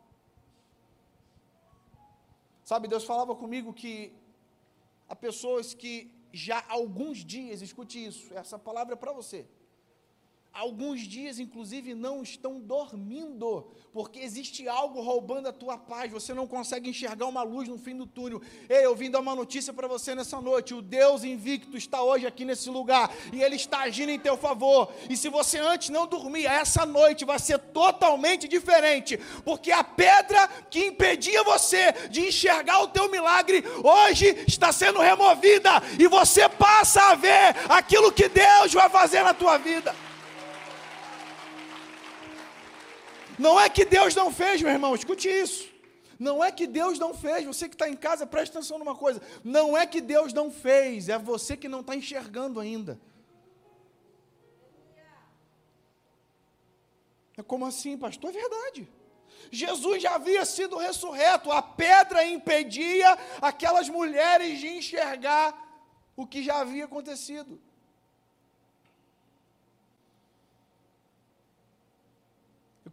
Sabe, 2.61 2.89
Deus 2.89 3.05
falava 3.05 3.33
comigo 3.33 3.73
que 3.73 4.13
há 5.07 5.15
pessoas 5.15 5.73
que 5.73 6.16
já 6.31 6.59
há 6.59 6.73
alguns 6.73 7.19
dias, 7.25 7.61
escute 7.61 8.03
isso, 8.03 8.33
essa 8.33 8.57
palavra 8.59 8.93
é 8.93 8.97
para 8.97 9.11
você. 9.13 9.45
Alguns 10.57 11.01
dias, 11.01 11.37
inclusive, 11.37 11.93
não 11.93 12.23
estão 12.23 12.59
dormindo, 12.59 13.67
porque 13.93 14.17
existe 14.17 14.67
algo 14.67 14.99
roubando 15.01 15.47
a 15.47 15.53
tua 15.53 15.77
paz, 15.77 16.11
você 16.11 16.33
não 16.33 16.47
consegue 16.47 16.89
enxergar 16.89 17.27
uma 17.27 17.43
luz 17.43 17.69
no 17.69 17.77
fim 17.77 17.95
do 17.95 18.07
túnel. 18.07 18.41
Ei, 18.67 18.83
eu 18.83 18.95
vim 18.95 19.11
dar 19.11 19.19
uma 19.19 19.35
notícia 19.35 19.71
para 19.71 19.87
você 19.87 20.15
nessa 20.15 20.41
noite: 20.41 20.73
o 20.73 20.81
Deus 20.81 21.23
invicto 21.23 21.77
está 21.77 22.01
hoje 22.01 22.25
aqui 22.25 22.43
nesse 22.43 22.71
lugar 22.71 23.15
e 23.31 23.43
Ele 23.43 23.55
está 23.55 23.81
agindo 23.81 24.09
em 24.09 24.17
teu 24.17 24.35
favor. 24.35 24.91
E 25.07 25.15
se 25.15 25.29
você 25.29 25.59
antes 25.59 25.89
não 25.89 26.07
dormia, 26.07 26.51
essa 26.51 26.87
noite 26.87 27.23
vai 27.23 27.37
ser 27.37 27.59
totalmente 27.59 28.47
diferente, 28.47 29.15
porque 29.45 29.71
a 29.71 29.83
pedra 29.83 30.47
que 30.71 30.87
impedia 30.87 31.43
você 31.43 31.91
de 32.09 32.21
enxergar 32.29 32.81
o 32.81 32.87
teu 32.87 33.11
milagre, 33.11 33.63
hoje 33.83 34.43
está 34.47 34.71
sendo 34.71 35.01
removida 35.01 35.69
e 35.99 36.07
você 36.07 36.49
passa 36.49 37.11
a 37.11 37.15
ver 37.15 37.55
aquilo 37.69 38.11
que 38.11 38.27
Deus 38.27 38.73
vai 38.73 38.89
fazer 38.89 39.21
na 39.21 39.35
tua 39.35 39.59
vida. 39.59 40.06
Não 43.37 43.59
é 43.59 43.69
que 43.69 43.85
Deus 43.85 44.15
não 44.15 44.31
fez, 44.31 44.61
meu 44.61 44.71
irmão, 44.71 44.95
escute 44.95 45.29
isso. 45.29 45.69
Não 46.19 46.43
é 46.43 46.51
que 46.51 46.65
Deus 46.65 46.97
não 46.97 47.13
fez, 47.13 47.45
você 47.45 47.69
que 47.69 47.75
está 47.75 47.87
em 47.87 47.95
casa, 47.95 48.25
preste 48.25 48.51
atenção 48.51 48.79
numa 48.79 48.95
coisa. 48.95 49.21
Não 49.43 49.77
é 49.77 49.85
que 49.85 50.01
Deus 50.01 50.33
não 50.33 50.49
fez, 50.49 51.09
é 51.09 51.17
você 51.17 51.55
que 51.55 51.69
não 51.69 51.81
está 51.81 51.95
enxergando 51.95 52.59
ainda. 52.59 52.99
É 57.37 57.43
como 57.43 57.67
assim, 57.67 57.95
pastor? 57.95 58.31
É 58.31 58.33
verdade. 58.33 58.89
Jesus 59.51 60.01
já 60.01 60.15
havia 60.15 60.43
sido 60.43 60.75
ressurreto, 60.75 61.51
a 61.51 61.61
pedra 61.61 62.25
impedia 62.25 63.17
aquelas 63.39 63.87
mulheres 63.87 64.59
de 64.59 64.67
enxergar 64.67 65.55
o 66.15 66.25
que 66.25 66.41
já 66.41 66.59
havia 66.59 66.85
acontecido. 66.85 67.61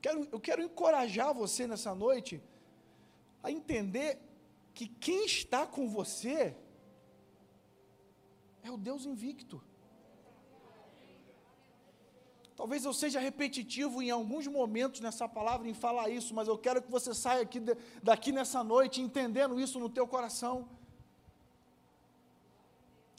Quero, 0.04 0.28
eu 0.30 0.40
quero 0.48 0.62
encorajar 0.62 1.32
você 1.32 1.66
nessa 1.66 1.94
noite 1.94 2.42
a 3.42 3.50
entender 3.50 4.10
que 4.74 4.86
quem 4.86 5.24
está 5.24 5.66
com 5.66 5.88
você 5.88 6.54
é 8.62 8.70
o 8.70 8.76
Deus 8.76 9.06
invicto. 9.06 9.62
Talvez 12.54 12.84
eu 12.84 12.92
seja 12.92 13.18
repetitivo 13.18 14.02
em 14.02 14.10
alguns 14.10 14.46
momentos 14.46 15.00
nessa 15.00 15.26
palavra 15.26 15.68
em 15.68 15.74
falar 15.74 16.10
isso, 16.10 16.34
mas 16.34 16.48
eu 16.48 16.58
quero 16.58 16.82
que 16.82 16.90
você 16.90 17.14
saia 17.14 17.42
aqui, 17.42 17.60
daqui 18.02 18.30
nessa 18.30 18.62
noite 18.62 19.00
entendendo 19.00 19.58
isso 19.58 19.80
no 19.80 19.88
teu 19.88 20.06
coração. 20.06 20.68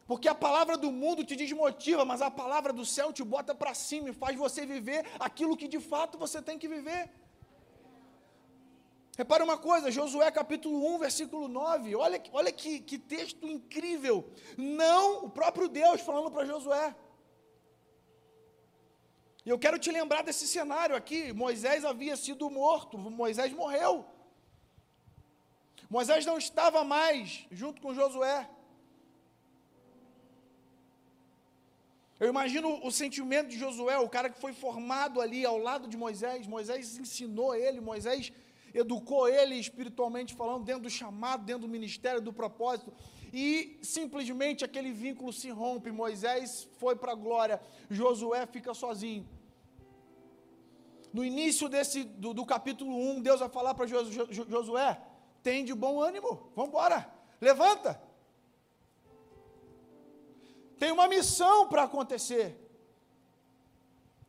Porque 0.07 0.27
a 0.27 0.35
palavra 0.35 0.77
do 0.77 0.91
mundo 0.91 1.23
te 1.23 1.35
desmotiva, 1.35 2.05
mas 2.05 2.21
a 2.21 2.29
palavra 2.29 2.71
do 2.71 2.85
céu 2.85 3.11
te 3.11 3.23
bota 3.23 3.55
para 3.55 3.73
cima 3.73 4.09
e 4.09 4.13
faz 4.13 4.35
você 4.37 4.65
viver 4.65 5.03
aquilo 5.19 5.57
que 5.57 5.67
de 5.67 5.79
fato 5.79 6.17
você 6.17 6.41
tem 6.41 6.59
que 6.59 6.67
viver. 6.67 7.09
Repare 9.17 9.41
uma 9.43 9.57
coisa, 9.57 9.89
Josué 9.89 10.29
capítulo 10.29 10.95
1, 10.95 10.99
versículo 10.99 11.47
9. 11.47 11.95
Olha, 11.95 12.21
olha 12.33 12.51
que, 12.51 12.81
que 12.81 12.99
texto 12.99 13.47
incrível. 13.47 14.29
Não 14.57 15.25
o 15.25 15.29
próprio 15.29 15.67
Deus 15.67 16.01
falando 16.01 16.29
para 16.29 16.45
Josué. 16.45 16.95
E 19.43 19.49
eu 19.49 19.57
quero 19.57 19.79
te 19.79 19.91
lembrar 19.91 20.21
desse 20.21 20.45
cenário 20.47 20.95
aqui. 20.95 21.31
Moisés 21.31 21.85
havia 21.85 22.17
sido 22.17 22.49
morto, 22.49 22.97
Moisés 22.97 23.53
morreu. 23.53 24.05
Moisés 25.89 26.25
não 26.25 26.37
estava 26.37 26.83
mais 26.83 27.45
junto 27.49 27.81
com 27.81 27.93
Josué. 27.93 28.49
Eu 32.17 32.29
imagino 32.29 32.79
o 32.85 32.91
sentimento 32.91 33.49
de 33.49 33.57
Josué, 33.57 33.97
o 33.99 34.07
cara 34.07 34.29
que 34.29 34.39
foi 34.39 34.53
formado 34.53 35.19
ali 35.19 35.45
ao 35.45 35.57
lado 35.57 35.87
de 35.87 35.97
Moisés. 35.97 36.47
Moisés 36.47 36.97
ensinou 36.97 37.53
ele, 37.53 37.81
Moisés 37.81 38.31
educou 38.73 39.27
ele 39.27 39.55
espiritualmente 39.55 40.33
falando, 40.33 40.63
dentro 40.63 40.83
do 40.83 40.89
chamado, 40.89 41.43
dentro 41.43 41.63
do 41.63 41.67
ministério, 41.67 42.21
do 42.21 42.31
propósito. 42.31 42.93
E 43.33 43.77
simplesmente 43.81 44.63
aquele 44.63 44.93
vínculo 44.93 45.33
se 45.33 45.49
rompe. 45.49 45.91
Moisés 45.91 46.69
foi 46.77 46.95
para 46.95 47.11
a 47.11 47.15
glória, 47.15 47.61
Josué 47.89 48.45
fica 48.45 48.73
sozinho. 48.73 49.27
No 51.11 51.23
início 51.23 51.67
desse, 51.67 52.03
do, 52.03 52.33
do 52.33 52.45
capítulo 52.45 52.95
1, 52.95 53.21
Deus 53.21 53.41
vai 53.41 53.49
falar 53.49 53.73
para 53.73 53.87
Josué: 53.87 55.01
tem 55.43 55.65
de 55.65 55.73
bom 55.73 56.01
ânimo, 56.01 56.49
vamos 56.55 56.69
embora, 56.69 57.09
levanta 57.41 58.04
tem 60.79 60.91
uma 60.91 61.07
missão 61.07 61.67
para 61.67 61.83
acontecer. 61.83 62.61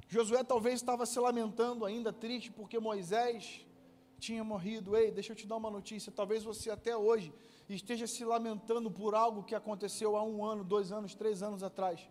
Josué 0.08 0.44
talvez 0.44 0.76
estava 0.76 1.04
se 1.04 1.18
lamentando 1.18 1.84
ainda, 1.84 2.12
triste, 2.12 2.50
porque 2.50 2.78
Moisés 2.78 3.66
tinha 4.18 4.44
morrido. 4.44 4.96
Ei, 4.96 5.10
deixa 5.10 5.32
eu 5.32 5.36
te 5.36 5.46
dar 5.46 5.56
uma 5.56 5.70
notícia. 5.70 6.12
Talvez 6.12 6.44
você 6.44 6.70
até 6.70 6.96
hoje 6.96 7.32
esteja 7.68 8.06
se 8.06 8.24
lamentando 8.24 8.90
por 8.90 9.14
algo 9.14 9.42
que 9.42 9.54
aconteceu 9.54 10.16
há 10.16 10.22
um 10.22 10.44
ano, 10.44 10.62
dois 10.62 10.92
anos, 10.92 11.14
três 11.14 11.42
anos 11.42 11.62
atrás. 11.62 12.08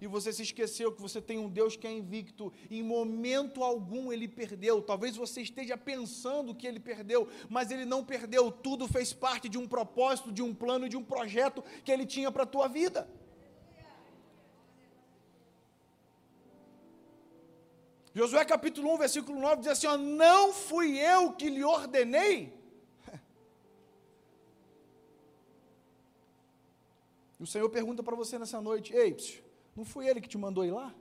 E 0.00 0.06
você 0.06 0.32
se 0.32 0.42
esqueceu 0.42 0.92
que 0.92 1.00
você 1.00 1.20
tem 1.20 1.38
um 1.38 1.48
Deus 1.48 1.76
que 1.76 1.86
é 1.86 1.92
invicto, 1.92 2.52
em 2.68 2.82
momento 2.82 3.62
algum 3.62 4.12
ele 4.12 4.26
perdeu. 4.26 4.82
Talvez 4.82 5.16
você 5.16 5.40
esteja 5.40 5.78
pensando 5.78 6.54
que 6.54 6.66
ele 6.66 6.80
perdeu, 6.80 7.28
mas 7.48 7.70
ele 7.70 7.84
não 7.84 8.04
perdeu. 8.04 8.50
Tudo 8.50 8.88
fez 8.88 9.12
parte 9.12 9.48
de 9.48 9.56
um 9.56 9.68
propósito, 9.68 10.32
de 10.32 10.42
um 10.42 10.52
plano, 10.52 10.88
de 10.88 10.96
um 10.96 11.04
projeto 11.04 11.62
que 11.84 11.92
ele 11.92 12.04
tinha 12.04 12.30
para 12.30 12.42
a 12.42 12.46
tua 12.46 12.68
vida. 12.68 13.08
Josué 18.14 18.44
capítulo 18.44 18.94
1, 18.94 18.98
versículo 18.98 19.40
9 19.40 19.62
diz 19.62 19.72
assim: 19.72 19.88
ó, 19.88 19.96
Não 19.96 20.52
fui 20.52 20.98
eu 21.00 21.32
que 21.32 21.50
lhe 21.50 21.64
ordenei. 21.64 22.52
E 27.40 27.42
o 27.42 27.46
Senhor 27.46 27.68
pergunta 27.68 28.00
para 28.04 28.14
você 28.14 28.38
nessa 28.38 28.60
noite: 28.60 28.94
Ei, 28.94 29.16
não 29.74 29.84
foi 29.84 30.06
ele 30.06 30.20
que 30.20 30.28
te 30.28 30.38
mandou 30.38 30.64
ir 30.64 30.70
lá? 30.70 30.94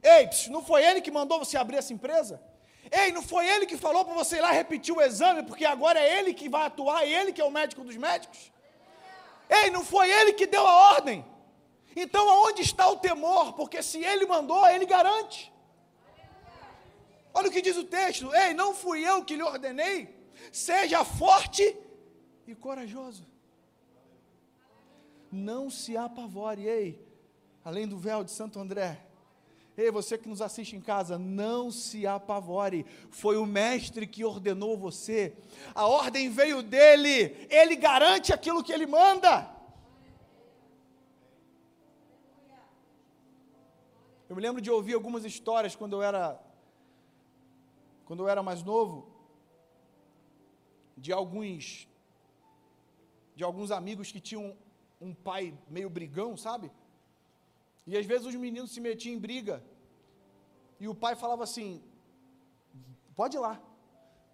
Ei, 0.00 0.30
não 0.50 0.64
foi 0.64 0.84
ele 0.84 1.00
que 1.00 1.10
mandou 1.10 1.40
você 1.40 1.56
abrir 1.58 1.78
essa 1.78 1.92
empresa? 1.92 2.40
Ei, 2.90 3.10
não 3.10 3.20
foi 3.20 3.48
ele 3.48 3.66
que 3.66 3.76
falou 3.76 4.04
para 4.04 4.14
você 4.14 4.36
ir 4.36 4.40
lá 4.40 4.52
repetir 4.52 4.94
o 4.94 5.02
exame, 5.02 5.42
porque 5.42 5.64
agora 5.64 5.98
é 5.98 6.20
ele 6.20 6.32
que 6.32 6.48
vai 6.48 6.66
atuar, 6.66 7.04
é 7.04 7.10
ele 7.10 7.32
que 7.32 7.40
é 7.40 7.44
o 7.44 7.50
médico 7.50 7.82
dos 7.82 7.96
médicos? 7.96 8.52
Ei, 9.50 9.68
não 9.70 9.84
foi 9.84 10.08
ele 10.08 10.32
que 10.32 10.46
deu 10.46 10.64
a 10.64 10.92
ordem? 10.94 11.26
Então 11.96 12.30
aonde 12.30 12.62
está 12.62 12.88
o 12.88 12.96
temor? 12.96 13.54
Porque 13.54 13.82
se 13.82 13.98
ele 14.04 14.24
mandou, 14.24 14.64
ele 14.68 14.86
garante. 14.86 15.52
Olha 17.32 17.48
o 17.48 17.52
que 17.52 17.62
diz 17.62 17.76
o 17.76 17.84
texto: 17.84 18.34
Ei, 18.34 18.54
não 18.54 18.74
fui 18.74 19.06
eu 19.06 19.24
que 19.24 19.36
lhe 19.36 19.42
ordenei, 19.42 20.08
seja 20.52 21.04
forte 21.04 21.76
e 22.46 22.54
corajoso. 22.54 23.26
Não 25.30 25.68
se 25.68 25.96
apavore, 25.96 26.66
ei, 26.66 27.06
além 27.64 27.86
do 27.86 27.98
véu 27.98 28.24
de 28.24 28.30
Santo 28.30 28.58
André. 28.58 29.04
Ei, 29.76 29.92
você 29.92 30.18
que 30.18 30.28
nos 30.28 30.42
assiste 30.42 30.74
em 30.74 30.80
casa, 30.80 31.16
não 31.16 31.70
se 31.70 32.04
apavore. 32.04 32.84
Foi 33.10 33.36
o 33.36 33.46
mestre 33.46 34.08
que 34.08 34.24
ordenou 34.24 34.76
você. 34.76 35.32
A 35.72 35.86
ordem 35.86 36.28
veio 36.28 36.64
dele. 36.64 37.46
Ele 37.48 37.76
garante 37.76 38.32
aquilo 38.32 38.64
que 38.64 38.72
ele 38.72 38.86
manda. 38.86 39.48
Eu 44.28 44.34
me 44.34 44.42
lembro 44.42 44.60
de 44.60 44.68
ouvir 44.68 44.94
algumas 44.94 45.24
histórias 45.24 45.76
quando 45.76 45.92
eu 45.92 46.02
era 46.02 46.38
quando 48.08 48.20
eu 48.22 48.28
era 48.34 48.42
mais 48.42 48.62
novo, 48.62 48.94
de 50.96 51.12
alguns 51.12 51.86
de 53.36 53.44
alguns 53.44 53.70
amigos 53.70 54.10
que 54.10 54.20
tinham 54.28 54.56
um 55.06 55.12
pai 55.14 55.42
meio 55.68 55.90
brigão, 55.96 56.30
sabe? 56.36 56.72
E 57.86 57.96
às 58.00 58.06
vezes 58.06 58.26
os 58.26 58.34
meninos 58.34 58.72
se 58.72 58.80
metiam 58.80 59.14
em 59.14 59.20
briga. 59.26 59.62
E 60.80 60.88
o 60.88 60.94
pai 60.94 61.14
falava 61.14 61.44
assim: 61.44 61.82
Pode 63.14 63.36
ir 63.36 63.40
lá. 63.40 63.54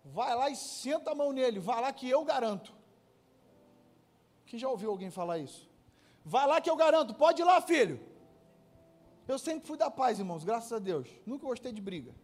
Vai 0.05 0.33
lá 0.37 0.49
e 0.49 0.57
senta 0.57 1.11
a 1.11 1.15
mão 1.15 1.33
nele. 1.33 1.59
Vai 1.59 1.81
lá 1.81 1.93
que 1.93 2.09
eu 2.09 2.25
garanto. 2.25 2.73
Quem 4.47 4.59
já 4.59 4.69
ouviu 4.69 4.91
alguém 4.91 5.11
falar 5.11 5.39
isso? 5.39 5.69
Vai 6.25 6.47
lá 6.47 6.61
que 6.61 6.71
eu 6.71 6.77
garanto. 6.77 7.13
Pode 7.15 7.43
ir 7.43 7.45
lá, 7.45 7.61
filho. 7.61 7.99
Eu 9.27 9.39
sempre 9.39 9.67
fui 9.67 9.77
da 9.77 9.91
paz, 9.91 10.19
irmãos, 10.19 10.45
graças 10.45 10.73
a 10.73 10.79
Deus. 10.79 11.09
Nunca 11.27 11.47
gostei 11.47 11.73
de 11.73 11.81
briga. 11.81 12.15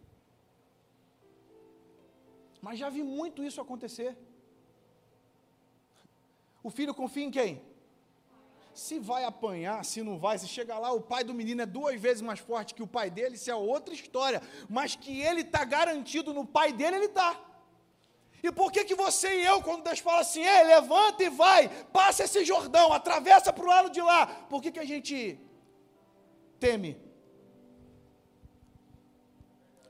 Mas 2.61 2.79
já 2.79 2.89
vi 2.89 3.03
muito 3.03 3.43
isso 3.43 3.59
acontecer. 3.59 4.15
O 6.63 6.69
filho 6.69 6.93
confia 6.93 7.25
em 7.25 7.31
quem? 7.31 7.61
Se 8.73 8.99
vai 8.99 9.23
apanhar, 9.25 9.83
se 9.83 10.01
não 10.01 10.17
vai, 10.17 10.37
se 10.37 10.47
chegar 10.47 10.79
lá, 10.79 10.91
o 10.93 11.01
pai 11.01 11.23
do 11.23 11.33
menino 11.33 11.61
é 11.61 11.65
duas 11.65 11.99
vezes 11.99 12.21
mais 12.21 12.39
forte 12.39 12.73
que 12.73 12.83
o 12.83 12.87
pai 12.87 13.09
dele, 13.09 13.35
isso 13.35 13.49
é 13.49 13.55
outra 13.55 13.93
história. 13.93 14.41
Mas 14.69 14.95
que 14.95 15.21
ele 15.21 15.41
está 15.41 15.65
garantido 15.65 16.33
no 16.33 16.45
pai 16.45 16.71
dele, 16.71 16.97
ele 16.97 17.05
está. 17.05 17.39
E 18.43 18.51
por 18.51 18.71
que, 18.71 18.85
que 18.85 18.95
você 18.95 19.41
e 19.41 19.43
eu, 19.43 19.61
quando 19.61 19.83
Deus 19.83 19.99
fala 19.99 20.21
assim, 20.21 20.41
Ei, 20.41 20.63
levanta 20.63 21.23
e 21.23 21.29
vai, 21.29 21.67
passa 21.91 22.23
esse 22.23 22.43
Jordão, 22.45 22.93
atravessa 22.93 23.51
para 23.53 23.63
o 23.63 23.67
lado 23.67 23.89
de 23.89 24.01
lá, 24.01 24.25
por 24.49 24.61
que, 24.61 24.71
que 24.71 24.79
a 24.79 24.85
gente 24.85 25.39
teme? 26.59 26.97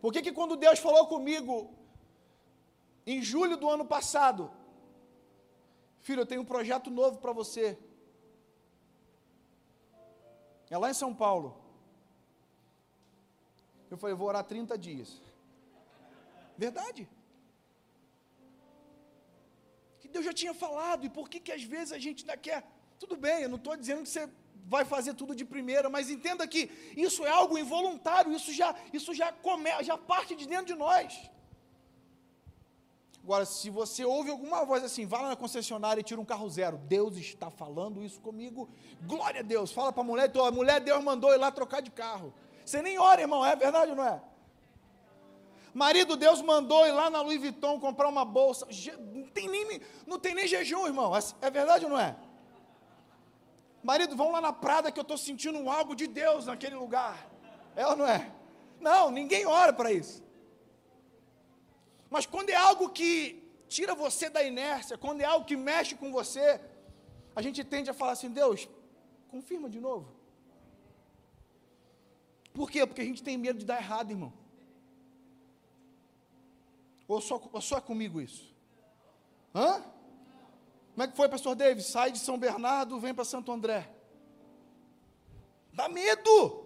Por 0.02 0.12
que, 0.12 0.22
que 0.22 0.32
quando 0.32 0.58
Deus 0.58 0.80
falou 0.80 1.06
comigo, 1.08 1.74
em 3.06 3.22
julho 3.22 3.58
do 3.58 3.70
ano 3.70 3.86
passado, 3.86 4.52
filho, 6.00 6.22
eu 6.22 6.26
tenho 6.26 6.42
um 6.42 6.46
projeto 6.46 6.90
novo 6.90 7.18
para 7.20 7.32
você. 7.32 7.78
É 10.70 10.78
lá 10.78 10.90
em 10.90 10.94
São 10.94 11.14
Paulo. 11.14 11.58
Eu 13.90 13.98
falei, 13.98 14.16
vou 14.16 14.28
orar 14.28 14.44
30 14.44 14.78
dias. 14.78 15.22
Verdade. 16.58 17.10
Que 20.00 20.08
Deus 20.08 20.24
já 20.24 20.34
tinha 20.34 20.54
falado, 20.54 21.06
e 21.06 21.10
por 21.10 21.30
que 21.30 21.40
que 21.40 21.52
às 21.52 21.64
vezes 21.64 21.92
a 21.92 22.00
gente 22.00 22.22
ainda 22.22 22.38
quer? 22.38 22.64
Tudo 22.98 23.18
bem, 23.18 23.42
eu 23.42 23.50
não 23.50 23.58
estou 23.58 23.76
dizendo 23.76 24.04
que 24.04 24.10
você 24.10 24.30
vai 24.66 24.86
fazer 24.86 25.14
tudo 25.14 25.36
de 25.36 25.44
primeira, 25.44 25.90
mas 25.90 26.10
entenda 26.10 26.48
que 26.48 26.70
isso 26.96 27.26
é 27.26 27.30
algo 27.30 27.58
involuntário, 27.58 28.32
isso 28.32 28.54
já, 28.54 28.74
isso 28.94 29.14
já, 29.14 29.32
come, 29.34 29.70
já 29.84 29.98
parte 29.98 30.36
de 30.36 30.48
dentro 30.48 30.68
de 30.68 30.76
nós. 30.76 31.30
Agora, 33.24 33.46
se 33.46 33.70
você 33.70 34.04
ouve 34.04 34.32
alguma 34.32 34.66
voz 34.66 34.84
assim, 34.84 35.06
vá 35.06 35.22
lá 35.22 35.30
na 35.30 35.36
concessionária 35.36 36.02
e 36.02 36.04
tira 36.04 36.20
um 36.20 36.26
carro 36.26 36.50
zero, 36.50 36.78
Deus 36.78 37.16
está 37.18 37.52
falando 37.52 38.04
isso 38.04 38.20
comigo, 38.20 38.68
glória 39.04 39.42
a 39.42 39.44
Deus, 39.44 39.72
fala 39.72 39.94
para 39.94 40.02
a 40.02 40.06
mulher, 40.06 40.28
então, 40.28 40.44
a 40.44 40.52
mulher 40.52 40.80
Deus 40.82 41.04
mandou 41.04 41.32
ir 41.32 41.38
lá 41.38 41.52
trocar 41.52 41.82
de 41.82 41.92
carro. 41.92 42.34
Você 42.66 42.82
nem 42.82 42.98
ora, 42.98 43.22
irmão, 43.22 43.46
é 43.46 43.56
verdade 43.56 43.92
ou 43.92 43.98
não 43.98 44.06
é? 44.06 44.22
Marido, 45.74 46.18
Deus 46.18 46.42
mandou 46.42 46.86
ir 46.86 46.92
lá 46.92 47.10
na 47.10 47.22
Louis 47.22 47.40
Vuitton 47.40 47.80
comprar 47.80 48.10
uma 48.10 48.26
bolsa. 48.26 48.68
Não 49.14 49.24
tem 49.28 49.48
nem, 49.48 49.82
não 50.06 50.20
tem 50.20 50.36
nem 50.36 50.48
jejum, 50.48 50.86
irmão. 50.86 51.16
É, 51.16 51.20
é 51.42 51.50
verdade 51.50 51.86
ou 51.86 51.92
não 51.92 52.00
é? 52.00 52.16
Marido, 53.82 54.16
vamos 54.16 54.34
lá 54.34 54.42
na 54.42 54.52
Prada 54.54 54.92
que 54.92 55.00
eu 55.00 55.04
estou 55.04 55.18
sentindo 55.18 55.70
algo 55.70 55.96
de 55.96 56.08
Deus 56.08 56.46
naquele 56.46 56.76
lugar. 56.76 57.30
É 57.76 57.88
ou 57.88 57.96
não 57.96 58.06
é? 58.06 58.30
Não, 58.80 59.10
ninguém 59.10 59.46
ora 59.46 59.72
para 59.72 59.92
isso. 59.92 60.24
Mas 62.12 62.26
quando 62.26 62.50
é 62.50 62.56
algo 62.56 62.89
que 62.89 63.41
tira 63.69 63.95
você 63.95 64.30
da 64.30 64.43
inércia, 64.43 64.97
quando 64.97 65.21
é 65.21 65.26
algo 65.26 65.45
que 65.45 65.56
mexe 65.56 65.95
com 65.95 66.12
você, 66.12 66.60
a 67.34 67.41
gente 67.41 67.63
tende 67.63 67.89
a 67.89 67.93
falar 67.93 68.12
assim: 68.12 68.30
Deus, 68.30 68.67
confirma 69.30 69.69
de 69.69 69.80
novo. 69.80 70.12
Por 72.54 72.69
quê? 72.69 72.86
Porque 72.86 73.02
a 73.02 73.06
gente 73.06 73.24
tem 73.24 73.38
medo 73.38 73.60
de 73.60 73.65
dar 73.65 73.78
errado, 73.78 74.12
irmão. 74.12 74.34
Ou 77.08 77.21
só, 77.21 77.41
ou 77.54 77.62
só 77.62 77.78
é 77.78 77.82
comigo 77.82 78.19
isso? 78.19 78.54
Hã? 79.56 79.82
Como 80.91 81.04
é 81.04 81.08
que 81.08 81.15
foi, 81.15 81.30
pastor 81.30 81.56
David? 81.56 81.86
Sai 81.88 82.12
de 82.12 82.19
São 82.19 82.38
Bernardo, 82.38 83.00
vem 83.00 83.13
para 83.13 83.24
Santo 83.24 83.54
André. 83.54 83.89
Dá 85.74 85.88
medo. 85.88 86.61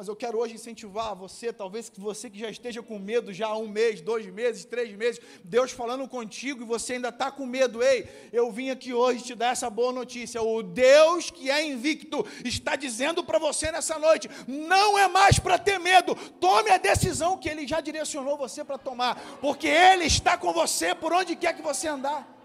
Mas 0.00 0.08
eu 0.08 0.16
quero 0.16 0.38
hoje 0.38 0.54
incentivar 0.54 1.14
você, 1.14 1.52
talvez 1.52 1.92
você 1.94 2.30
que 2.30 2.38
já 2.38 2.48
esteja 2.48 2.82
com 2.82 2.98
medo 2.98 3.34
já 3.34 3.48
há 3.48 3.56
um 3.58 3.68
mês, 3.68 4.00
dois 4.00 4.24
meses, 4.24 4.64
três 4.64 4.96
meses, 4.96 5.20
Deus 5.44 5.72
falando 5.72 6.08
contigo 6.08 6.62
e 6.62 6.64
você 6.64 6.94
ainda 6.94 7.10
está 7.10 7.30
com 7.30 7.44
medo. 7.44 7.82
Ei, 7.82 8.08
eu 8.32 8.50
vim 8.50 8.70
aqui 8.70 8.94
hoje 8.94 9.22
te 9.22 9.34
dar 9.34 9.52
essa 9.52 9.68
boa 9.68 9.92
notícia. 9.92 10.40
O 10.40 10.62
Deus 10.62 11.30
que 11.30 11.50
é 11.50 11.62
invicto 11.66 12.26
está 12.42 12.76
dizendo 12.76 13.22
para 13.22 13.38
você 13.38 13.70
nessa 13.70 13.98
noite: 13.98 14.30
não 14.48 14.98
é 14.98 15.06
mais 15.06 15.38
para 15.38 15.58
ter 15.58 15.78
medo, 15.78 16.14
tome 16.40 16.70
a 16.70 16.78
decisão 16.78 17.36
que 17.36 17.50
Ele 17.50 17.66
já 17.66 17.82
direcionou 17.82 18.38
você 18.38 18.64
para 18.64 18.78
tomar, 18.78 19.20
porque 19.38 19.68
Ele 19.68 20.06
está 20.06 20.38
com 20.38 20.50
você 20.50 20.94
por 20.94 21.12
onde 21.12 21.36
quer 21.36 21.54
que 21.54 21.60
você 21.60 21.88
andar. 21.88 22.39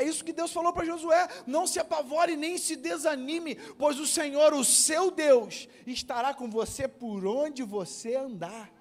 É 0.00 0.02
isso 0.02 0.24
que 0.24 0.32
Deus 0.32 0.50
falou 0.50 0.72
para 0.72 0.86
Josué: 0.86 1.28
não 1.46 1.66
se 1.66 1.78
apavore 1.78 2.34
nem 2.34 2.56
se 2.56 2.74
desanime, 2.74 3.56
pois 3.74 4.00
o 4.00 4.06
Senhor, 4.06 4.54
o 4.54 4.64
seu 4.64 5.10
Deus, 5.10 5.68
estará 5.86 6.32
com 6.32 6.48
você 6.48 6.88
por 6.88 7.26
onde 7.26 7.62
você 7.62 8.16
andar. 8.16 8.72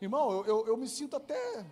Irmão, 0.00 0.30
eu, 0.30 0.46
eu, 0.46 0.66
eu 0.68 0.76
me 0.78 0.88
sinto 0.88 1.16
até. 1.16 1.66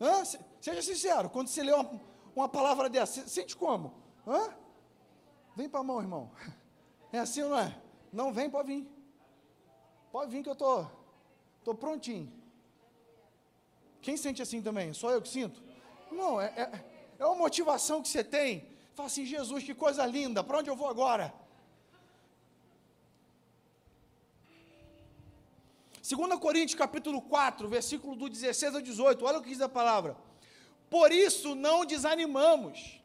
Hã? 0.00 0.24
Seja 0.60 0.82
sincero, 0.82 1.30
quando 1.30 1.46
você 1.46 1.62
lê 1.62 1.72
uma, 1.72 2.00
uma 2.34 2.48
palavra 2.48 2.90
dessa, 2.90 3.28
sente 3.28 3.54
como? 3.56 3.94
Hã? 4.26 4.52
Vem 5.54 5.68
para 5.68 5.78
a 5.78 5.84
mão, 5.84 6.00
irmão. 6.00 6.32
É 7.12 7.20
assim 7.20 7.42
ou 7.42 7.50
não 7.50 7.58
é? 7.60 7.80
Não 8.12 8.32
vem, 8.32 8.50
pode 8.50 8.66
vir. 8.66 8.90
Pode 10.10 10.32
vir 10.32 10.42
que 10.42 10.50
eu 10.50 10.56
tô, 10.56 10.84
tô 11.62 11.72
prontinho. 11.72 12.32
Quem 14.02 14.16
sente 14.16 14.42
assim 14.42 14.60
também? 14.60 14.92
Só 14.92 15.12
eu 15.12 15.22
que 15.22 15.28
sinto? 15.28 15.65
Não, 16.10 16.40
é, 16.40 16.46
é, 16.46 16.84
é 17.18 17.26
uma 17.26 17.36
motivação 17.36 18.00
que 18.00 18.08
você 18.08 18.22
tem. 18.22 18.68
Fala 18.94 19.08
assim, 19.08 19.26
Jesus, 19.26 19.64
que 19.64 19.74
coisa 19.74 20.06
linda, 20.06 20.42
para 20.42 20.58
onde 20.58 20.70
eu 20.70 20.76
vou 20.76 20.88
agora? 20.88 21.34
2 26.08 26.38
Coríntios 26.38 26.78
capítulo 26.78 27.20
4, 27.20 27.68
versículo 27.68 28.14
do 28.14 28.28
16 28.28 28.76
ao 28.76 28.80
18, 28.80 29.24
olha 29.24 29.38
o 29.38 29.42
que 29.42 29.48
diz 29.48 29.60
a 29.60 29.68
palavra. 29.68 30.16
Por 30.88 31.10
isso 31.10 31.56
não 31.56 31.84
desanimamos, 31.84 33.00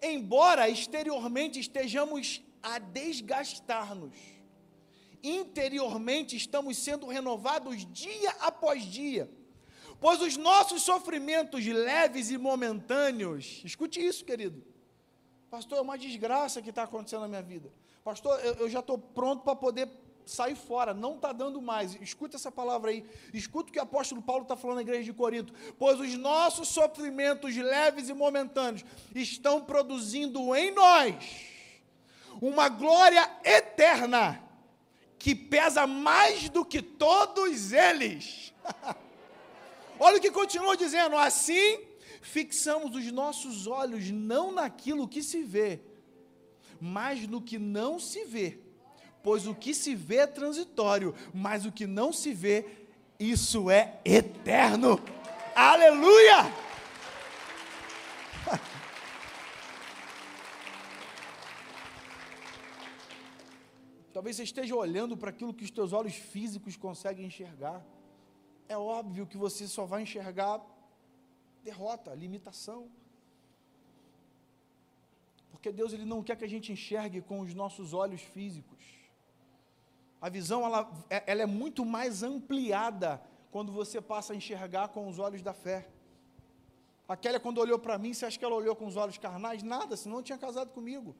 embora 0.00 0.70
exteriormente 0.70 1.58
estejamos 1.58 2.40
a 2.62 2.78
desgastar-nos, 2.78 4.14
interiormente 5.24 6.36
estamos 6.36 6.78
sendo 6.78 7.08
renovados 7.08 7.84
dia 7.92 8.30
após 8.38 8.84
dia 8.84 9.28
pois 10.00 10.20
os 10.20 10.36
nossos 10.36 10.82
sofrimentos 10.82 11.64
leves 11.66 12.30
e 12.30 12.38
momentâneos, 12.38 13.62
escute 13.64 14.04
isso, 14.04 14.24
querido. 14.24 14.62
Pastor, 15.50 15.78
é 15.78 15.80
uma 15.80 15.96
desgraça 15.96 16.60
que 16.60 16.70
está 16.70 16.82
acontecendo 16.82 17.22
na 17.22 17.28
minha 17.28 17.42
vida. 17.42 17.72
Pastor, 18.04 18.38
eu, 18.44 18.54
eu 18.54 18.68
já 18.68 18.80
estou 18.80 18.98
pronto 18.98 19.42
para 19.42 19.56
poder 19.56 19.88
sair 20.26 20.56
fora, 20.56 20.92
não 20.92 21.14
está 21.14 21.32
dando 21.32 21.62
mais. 21.62 21.94
Escuta 22.00 22.36
essa 22.36 22.50
palavra 22.50 22.90
aí. 22.90 23.04
Escuta 23.32 23.70
o 23.70 23.72
que 23.72 23.78
o 23.78 23.82
apóstolo 23.82 24.20
Paulo 24.20 24.42
está 24.42 24.56
falando 24.56 24.76
na 24.76 24.82
igreja 24.82 25.04
de 25.04 25.12
Corinto. 25.12 25.54
Pois 25.78 26.00
os 26.00 26.14
nossos 26.14 26.68
sofrimentos 26.68 27.56
leves 27.56 28.08
e 28.08 28.14
momentâneos 28.14 28.84
estão 29.14 29.64
produzindo 29.64 30.54
em 30.54 30.72
nós 30.72 31.14
uma 32.40 32.68
glória 32.68 33.30
eterna 33.42 34.42
que 35.18 35.34
pesa 35.34 35.86
mais 35.86 36.48
do 36.48 36.64
que 36.64 36.82
todos 36.82 37.72
eles. 37.72 38.52
Olha 39.98 40.18
o 40.18 40.20
que 40.20 40.30
continua 40.30 40.76
dizendo: 40.76 41.16
assim 41.16 41.80
fixamos 42.20 42.94
os 42.96 43.10
nossos 43.12 43.66
olhos 43.66 44.10
não 44.10 44.52
naquilo 44.52 45.08
que 45.08 45.22
se 45.22 45.42
vê, 45.42 45.80
mas 46.80 47.26
no 47.26 47.40
que 47.40 47.58
não 47.58 47.98
se 47.98 48.24
vê. 48.24 48.58
Pois 49.22 49.46
o 49.46 49.54
que 49.54 49.72
se 49.74 49.94
vê 49.94 50.16
é 50.16 50.26
transitório, 50.26 51.14
mas 51.32 51.64
o 51.66 51.72
que 51.72 51.86
não 51.86 52.12
se 52.12 52.32
vê, 52.32 52.66
isso 53.18 53.70
é 53.70 54.00
eterno. 54.04 55.00
Aleluia! 55.54 56.52
Talvez 64.12 64.36
você 64.36 64.42
esteja 64.44 64.76
olhando 64.76 65.16
para 65.16 65.30
aquilo 65.30 65.54
que 65.54 65.64
os 65.64 65.70
teus 65.70 65.92
olhos 65.92 66.14
físicos 66.14 66.76
conseguem 66.76 67.26
enxergar 67.26 67.84
é 68.68 68.76
óbvio 68.76 69.26
que 69.26 69.36
você 69.36 69.66
só 69.66 69.84
vai 69.84 70.02
enxergar 70.02 70.60
derrota, 71.62 72.14
limitação. 72.14 72.88
Porque 75.50 75.72
Deus 75.72 75.92
ele 75.92 76.04
não 76.04 76.22
quer 76.22 76.36
que 76.36 76.44
a 76.44 76.48
gente 76.48 76.72
enxergue 76.72 77.20
com 77.20 77.40
os 77.40 77.54
nossos 77.54 77.92
olhos 77.92 78.20
físicos. 78.20 78.84
A 80.20 80.28
visão 80.28 80.64
ela, 80.64 80.90
é, 81.10 81.22
ela 81.26 81.42
é 81.42 81.46
muito 81.46 81.84
mais 81.84 82.22
ampliada 82.22 83.22
quando 83.50 83.72
você 83.72 84.00
passa 84.00 84.32
a 84.32 84.36
enxergar 84.36 84.88
com 84.88 85.08
os 85.08 85.18
olhos 85.18 85.42
da 85.42 85.52
fé. 85.52 85.88
A 87.08 87.16
Kélia, 87.16 87.38
quando 87.38 87.58
olhou 87.58 87.78
para 87.78 87.96
mim, 87.98 88.12
você 88.12 88.26
acha 88.26 88.38
que 88.38 88.44
ela 88.44 88.54
olhou 88.54 88.74
com 88.74 88.86
os 88.86 88.96
olhos 88.96 89.16
carnais? 89.16 89.62
Nada, 89.62 89.96
senão 89.96 90.16
não 90.16 90.22
tinha 90.22 90.38
casado 90.38 90.70
comigo. 90.70 91.14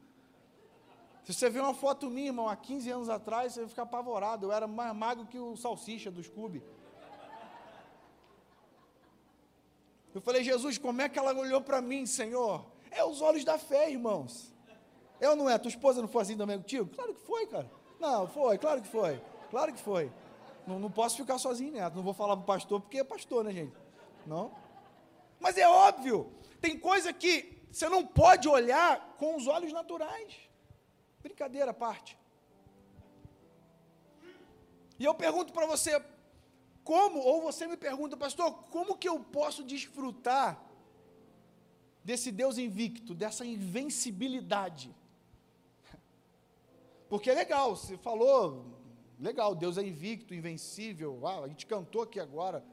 Se 1.24 1.34
você 1.34 1.50
vê 1.50 1.60
uma 1.60 1.74
foto 1.74 2.08
minha, 2.08 2.28
irmão, 2.28 2.48
há 2.48 2.56
15 2.56 2.90
anos 2.90 3.08
atrás, 3.08 3.52
você 3.52 3.60
vai 3.60 3.68
ficar 3.68 3.82
apavorado. 3.82 4.46
Eu 4.46 4.52
era 4.52 4.66
mais 4.66 4.94
magro 4.94 5.26
que 5.26 5.38
o 5.38 5.56
salsicha 5.56 6.10
do 6.10 6.22
Scooby. 6.22 6.62
Eu 10.16 10.22
falei, 10.22 10.42
Jesus, 10.42 10.78
como 10.78 11.02
é 11.02 11.10
que 11.10 11.18
ela 11.18 11.34
olhou 11.34 11.60
para 11.60 11.82
mim, 11.82 12.06
Senhor? 12.06 12.64
É 12.90 13.04
os 13.04 13.20
olhos 13.20 13.44
da 13.44 13.58
fé, 13.58 13.90
irmãos. 13.90 14.50
Eu 15.20 15.36
não 15.36 15.46
é? 15.46 15.58
Tua 15.58 15.68
esposa 15.68 16.00
não 16.00 16.08
foi 16.08 16.22
assim 16.22 16.38
também 16.38 16.56
contigo? 16.56 16.88
Claro 16.88 17.12
que 17.12 17.20
foi, 17.20 17.46
cara. 17.46 17.70
Não, 18.00 18.26
foi, 18.26 18.56
claro 18.56 18.80
que 18.80 18.88
foi. 18.88 19.20
Claro 19.50 19.74
que 19.74 19.78
foi. 19.78 20.10
Não, 20.66 20.78
não 20.78 20.90
posso 20.90 21.18
ficar 21.18 21.36
sozinho 21.36 21.70
neto. 21.70 21.96
Não 21.96 22.02
vou 22.02 22.14
falar 22.14 22.34
para 22.34 22.44
o 22.44 22.46
pastor, 22.46 22.80
porque 22.80 22.98
é 22.98 23.04
pastor, 23.04 23.44
né, 23.44 23.52
gente? 23.52 23.76
Não. 24.26 24.54
Mas 25.38 25.58
é 25.58 25.68
óbvio. 25.68 26.32
Tem 26.62 26.78
coisa 26.78 27.12
que 27.12 27.62
você 27.70 27.86
não 27.86 28.02
pode 28.06 28.48
olhar 28.48 29.16
com 29.18 29.36
os 29.36 29.46
olhos 29.46 29.70
naturais. 29.70 30.34
Brincadeira 31.22 31.72
à 31.72 31.74
parte. 31.74 32.18
E 34.98 35.04
eu 35.04 35.14
pergunto 35.14 35.52
para 35.52 35.66
você, 35.66 36.02
como, 36.86 37.18
ou 37.18 37.42
você 37.42 37.66
me 37.66 37.76
pergunta, 37.76 38.16
pastor, 38.16 38.52
como 38.70 38.96
que 38.96 39.08
eu 39.08 39.18
posso 39.18 39.64
desfrutar 39.64 40.64
desse 42.04 42.30
Deus 42.30 42.58
invicto, 42.58 43.12
dessa 43.12 43.44
invencibilidade? 43.44 44.94
Porque 47.10 47.28
é 47.28 47.34
legal, 47.34 47.74
você 47.74 47.98
falou, 47.98 48.64
legal, 49.18 49.52
Deus 49.52 49.76
é 49.78 49.82
invicto, 49.82 50.32
invencível, 50.32 51.26
ah, 51.26 51.40
a 51.40 51.48
gente 51.48 51.66
cantou 51.66 52.02
aqui 52.02 52.20
agora. 52.20 52.64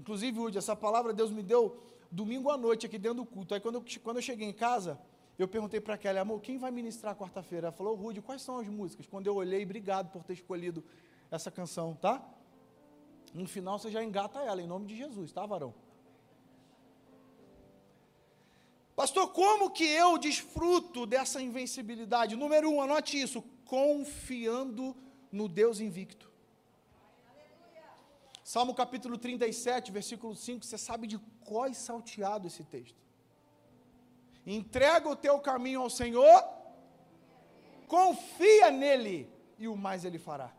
Inclusive, 0.00 0.40
Udi, 0.40 0.56
essa 0.56 0.74
palavra 0.74 1.12
Deus 1.12 1.30
me 1.30 1.42
deu 1.42 1.82
domingo 2.10 2.50
à 2.50 2.56
noite 2.56 2.86
aqui 2.86 2.98
dentro 2.98 3.18
do 3.18 3.26
culto. 3.26 3.52
Aí 3.52 3.60
quando 3.60 3.74
eu, 3.74 3.84
quando 4.02 4.16
eu 4.16 4.22
cheguei 4.22 4.48
em 4.48 4.54
casa, 4.54 4.98
eu 5.38 5.46
perguntei 5.46 5.82
para 5.82 5.96
aquela, 5.96 6.22
amor, 6.22 6.40
quem 6.40 6.56
vai 6.56 6.70
ministrar 6.70 7.14
quarta-feira? 7.14 7.66
Ela 7.66 7.76
falou, 7.76 7.94
Rude, 7.94 8.22
quais 8.22 8.40
são 8.40 8.56
as 8.56 8.66
músicas? 8.68 9.06
Quando 9.06 9.26
eu 9.26 9.34
olhei, 9.34 9.64
obrigado 9.64 10.10
por 10.10 10.24
ter 10.24 10.32
escolhido 10.32 10.82
essa 11.30 11.50
canção, 11.50 11.94
tá? 11.94 12.39
No 13.32 13.46
final 13.46 13.78
você 13.78 13.90
já 13.90 14.02
engata 14.02 14.40
ela, 14.40 14.60
em 14.60 14.66
nome 14.66 14.86
de 14.86 14.96
Jesus, 14.96 15.32
tá, 15.32 15.46
varão? 15.46 15.72
Pastor, 18.96 19.32
como 19.32 19.70
que 19.70 19.84
eu 19.84 20.18
desfruto 20.18 21.06
dessa 21.06 21.40
invencibilidade? 21.40 22.36
Número 22.36 22.70
um, 22.70 22.82
anote 22.82 23.18
isso: 23.18 23.42
confiando 23.64 24.96
no 25.32 25.48
Deus 25.48 25.80
invicto. 25.80 26.30
Salmo 28.42 28.74
capítulo 28.74 29.16
37, 29.16 29.92
versículo 29.92 30.34
5, 30.34 30.66
você 30.66 30.76
sabe 30.76 31.06
de 31.06 31.18
qual 31.44 31.72
salteado 31.72 32.48
esse 32.48 32.64
texto. 32.64 32.98
Entrega 34.44 35.08
o 35.08 35.14
teu 35.14 35.38
caminho 35.38 35.82
ao 35.82 35.88
Senhor, 35.88 36.44
confia 37.86 38.70
nele, 38.70 39.30
e 39.56 39.68
o 39.68 39.76
mais 39.76 40.04
ele 40.04 40.18
fará. 40.18 40.52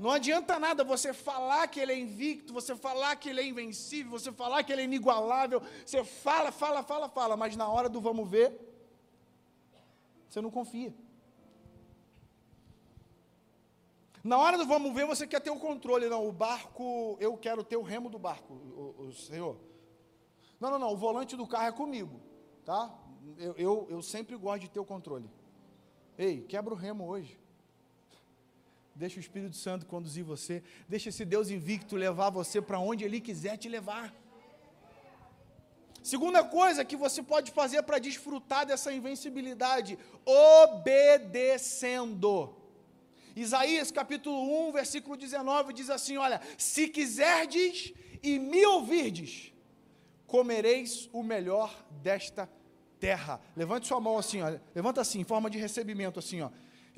Não 0.00 0.10
adianta 0.10 0.58
nada 0.58 0.82
você 0.82 1.12
falar 1.12 1.68
que 1.68 1.78
ele 1.78 1.92
é 1.92 1.98
invicto, 1.98 2.54
você 2.54 2.74
falar 2.74 3.16
que 3.16 3.28
ele 3.28 3.42
é 3.42 3.46
invencível, 3.46 4.12
você 4.12 4.32
falar 4.32 4.64
que 4.64 4.72
ele 4.72 4.80
é 4.80 4.84
inigualável. 4.84 5.60
Você 5.84 6.02
fala, 6.02 6.50
fala, 6.50 6.82
fala, 6.82 7.06
fala, 7.06 7.36
mas 7.36 7.54
na 7.54 7.68
hora 7.68 7.86
do 7.86 8.00
vamos 8.00 8.26
ver, 8.26 8.58
você 10.26 10.40
não 10.40 10.50
confia. 10.50 10.94
Na 14.24 14.38
hora 14.38 14.56
do 14.56 14.64
vamos 14.64 14.94
ver, 14.94 15.04
você 15.04 15.26
quer 15.26 15.40
ter 15.40 15.50
o 15.50 15.58
controle. 15.58 16.08
Não, 16.08 16.26
o 16.26 16.32
barco, 16.32 17.18
eu 17.20 17.36
quero 17.36 17.62
ter 17.62 17.76
o 17.76 17.82
remo 17.82 18.08
do 18.08 18.18
barco, 18.18 18.54
o, 18.54 19.08
o 19.08 19.12
Senhor. 19.12 19.58
Não, 20.58 20.70
não, 20.70 20.78
não, 20.78 20.92
o 20.94 20.96
volante 20.96 21.36
do 21.36 21.46
carro 21.46 21.66
é 21.68 21.72
comigo, 21.72 22.22
tá? 22.64 22.90
Eu, 23.36 23.54
eu, 23.56 23.86
eu 23.90 24.02
sempre 24.02 24.34
gosto 24.36 24.62
de 24.62 24.70
ter 24.70 24.80
o 24.80 24.84
controle. 24.84 25.30
Ei, 26.16 26.40
quebra 26.40 26.72
o 26.72 26.76
remo 26.76 27.06
hoje. 27.06 27.39
Deixa 29.00 29.16
o 29.16 29.26
Espírito 29.26 29.56
Santo 29.56 29.86
conduzir 29.86 30.22
você. 30.22 30.62
Deixa 30.86 31.08
esse 31.08 31.24
Deus 31.24 31.48
invicto 31.48 31.96
levar 31.96 32.28
você 32.28 32.60
para 32.60 32.78
onde 32.78 33.02
Ele 33.02 33.18
quiser 33.18 33.56
te 33.56 33.66
levar. 33.66 34.14
Segunda 36.02 36.44
coisa 36.44 36.84
que 36.84 36.96
você 36.96 37.22
pode 37.22 37.50
fazer 37.50 37.82
para 37.82 37.98
desfrutar 37.98 38.66
dessa 38.66 38.92
invencibilidade: 38.92 39.98
obedecendo. 40.26 42.54
Isaías 43.34 43.90
capítulo 43.90 44.68
1, 44.68 44.72
versículo 44.72 45.16
19 45.16 45.72
diz 45.72 45.88
assim: 45.88 46.18
Olha, 46.18 46.38
se 46.58 46.86
quiserdes 46.86 47.94
e 48.22 48.38
me 48.38 48.66
ouvirdes, 48.66 49.50
comereis 50.26 51.08
o 51.10 51.22
melhor 51.22 51.74
desta 52.02 52.46
terra. 52.98 53.40
Levante 53.56 53.86
sua 53.86 53.98
mão 53.98 54.18
assim, 54.18 54.42
ó, 54.42 54.58
levanta 54.74 55.00
assim, 55.00 55.20
em 55.20 55.24
forma 55.24 55.48
de 55.48 55.56
recebimento, 55.56 56.18
assim, 56.18 56.42
ó. 56.42 56.50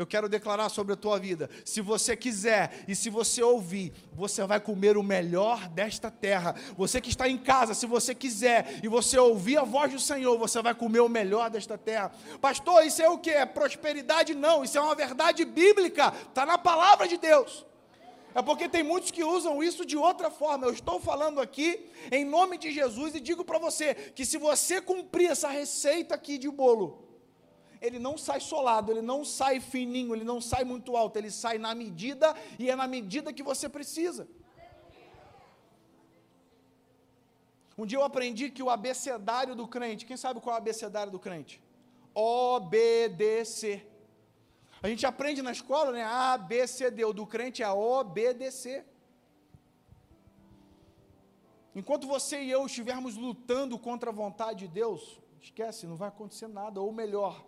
Eu 0.02 0.06
quero 0.06 0.28
declarar 0.28 0.68
sobre 0.68 0.94
a 0.94 0.96
tua 0.96 1.16
vida. 1.16 1.48
Se 1.64 1.80
você 1.80 2.16
quiser 2.16 2.84
e 2.88 2.94
se 2.96 3.08
você 3.08 3.40
ouvir, 3.40 3.92
você 4.12 4.44
vai 4.44 4.58
comer 4.58 4.96
o 4.96 5.02
melhor 5.02 5.68
desta 5.68 6.10
terra. 6.10 6.56
Você 6.76 7.00
que 7.00 7.08
está 7.08 7.28
em 7.28 7.38
casa, 7.38 7.72
se 7.72 7.86
você 7.86 8.12
quiser 8.12 8.80
e 8.82 8.88
você 8.88 9.16
ouvir 9.16 9.58
a 9.58 9.62
voz 9.62 9.92
do 9.92 10.00
Senhor, 10.00 10.36
você 10.36 10.60
vai 10.60 10.74
comer 10.74 10.98
o 10.98 11.08
melhor 11.08 11.48
desta 11.50 11.78
terra. 11.78 12.10
Pastor, 12.40 12.84
isso 12.84 13.00
é 13.00 13.08
o 13.08 13.16
que? 13.16 13.30
É 13.30 13.46
prosperidade? 13.46 14.34
Não, 14.34 14.64
isso 14.64 14.76
é 14.76 14.80
uma 14.80 14.96
verdade 14.96 15.44
bíblica. 15.44 16.12
Está 16.28 16.44
na 16.44 16.58
palavra 16.58 17.06
de 17.06 17.16
Deus. 17.16 17.64
É 18.34 18.42
porque 18.42 18.68
tem 18.68 18.82
muitos 18.82 19.12
que 19.12 19.22
usam 19.22 19.62
isso 19.62 19.86
de 19.86 19.96
outra 19.96 20.32
forma. 20.32 20.66
Eu 20.66 20.72
estou 20.72 20.98
falando 20.98 21.40
aqui 21.40 21.88
em 22.10 22.24
nome 22.24 22.58
de 22.58 22.72
Jesus 22.72 23.14
e 23.14 23.20
digo 23.20 23.44
para 23.44 23.60
você 23.60 23.94
que 23.94 24.26
se 24.26 24.36
você 24.36 24.80
cumprir 24.80 25.30
essa 25.30 25.48
receita 25.48 26.16
aqui 26.16 26.38
de 26.38 26.50
bolo, 26.50 27.11
ele 27.82 27.98
não 27.98 28.16
sai 28.16 28.40
solado, 28.40 28.92
ele 28.92 29.02
não 29.02 29.24
sai 29.24 29.58
fininho, 29.60 30.14
ele 30.14 30.24
não 30.24 30.40
sai 30.40 30.62
muito 30.64 30.96
alto, 30.96 31.16
ele 31.16 31.30
sai 31.30 31.58
na 31.58 31.74
medida 31.74 32.34
e 32.58 32.70
é 32.70 32.76
na 32.76 32.86
medida 32.86 33.32
que 33.32 33.42
você 33.42 33.68
precisa. 33.68 34.28
Um 37.76 37.84
dia 37.84 37.98
eu 37.98 38.04
aprendi 38.04 38.50
que 38.50 38.62
o 38.62 38.70
abecedário 38.70 39.54
do 39.60 39.66
crente, 39.66 40.06
quem 40.06 40.16
sabe 40.16 40.40
qual 40.40 40.54
é 40.54 40.58
o 40.58 40.62
abecedário 40.62 41.10
do 41.10 41.18
crente? 41.18 41.60
Obedecer. 42.14 43.78
A 44.82 44.88
gente 44.88 45.04
aprende 45.06 45.42
na 45.42 45.52
escola, 45.52 45.90
né? 45.92 46.04
A, 46.04 46.36
B, 46.36 46.66
C, 46.66 46.90
D. 46.90 47.04
O 47.04 47.12
do 47.12 47.26
crente 47.26 47.62
é 47.62 47.70
obedecer. 47.70 48.84
Enquanto 51.74 52.06
você 52.06 52.42
e 52.42 52.50
eu 52.50 52.66
estivermos 52.66 53.16
lutando 53.16 53.78
contra 53.78 54.10
a 54.10 54.12
vontade 54.12 54.66
de 54.66 54.68
Deus, 54.68 55.20
esquece, 55.40 55.86
não 55.86 55.96
vai 55.96 56.08
acontecer 56.08 56.48
nada. 56.48 56.80
Ou 56.80 56.92
melhor, 56.92 57.42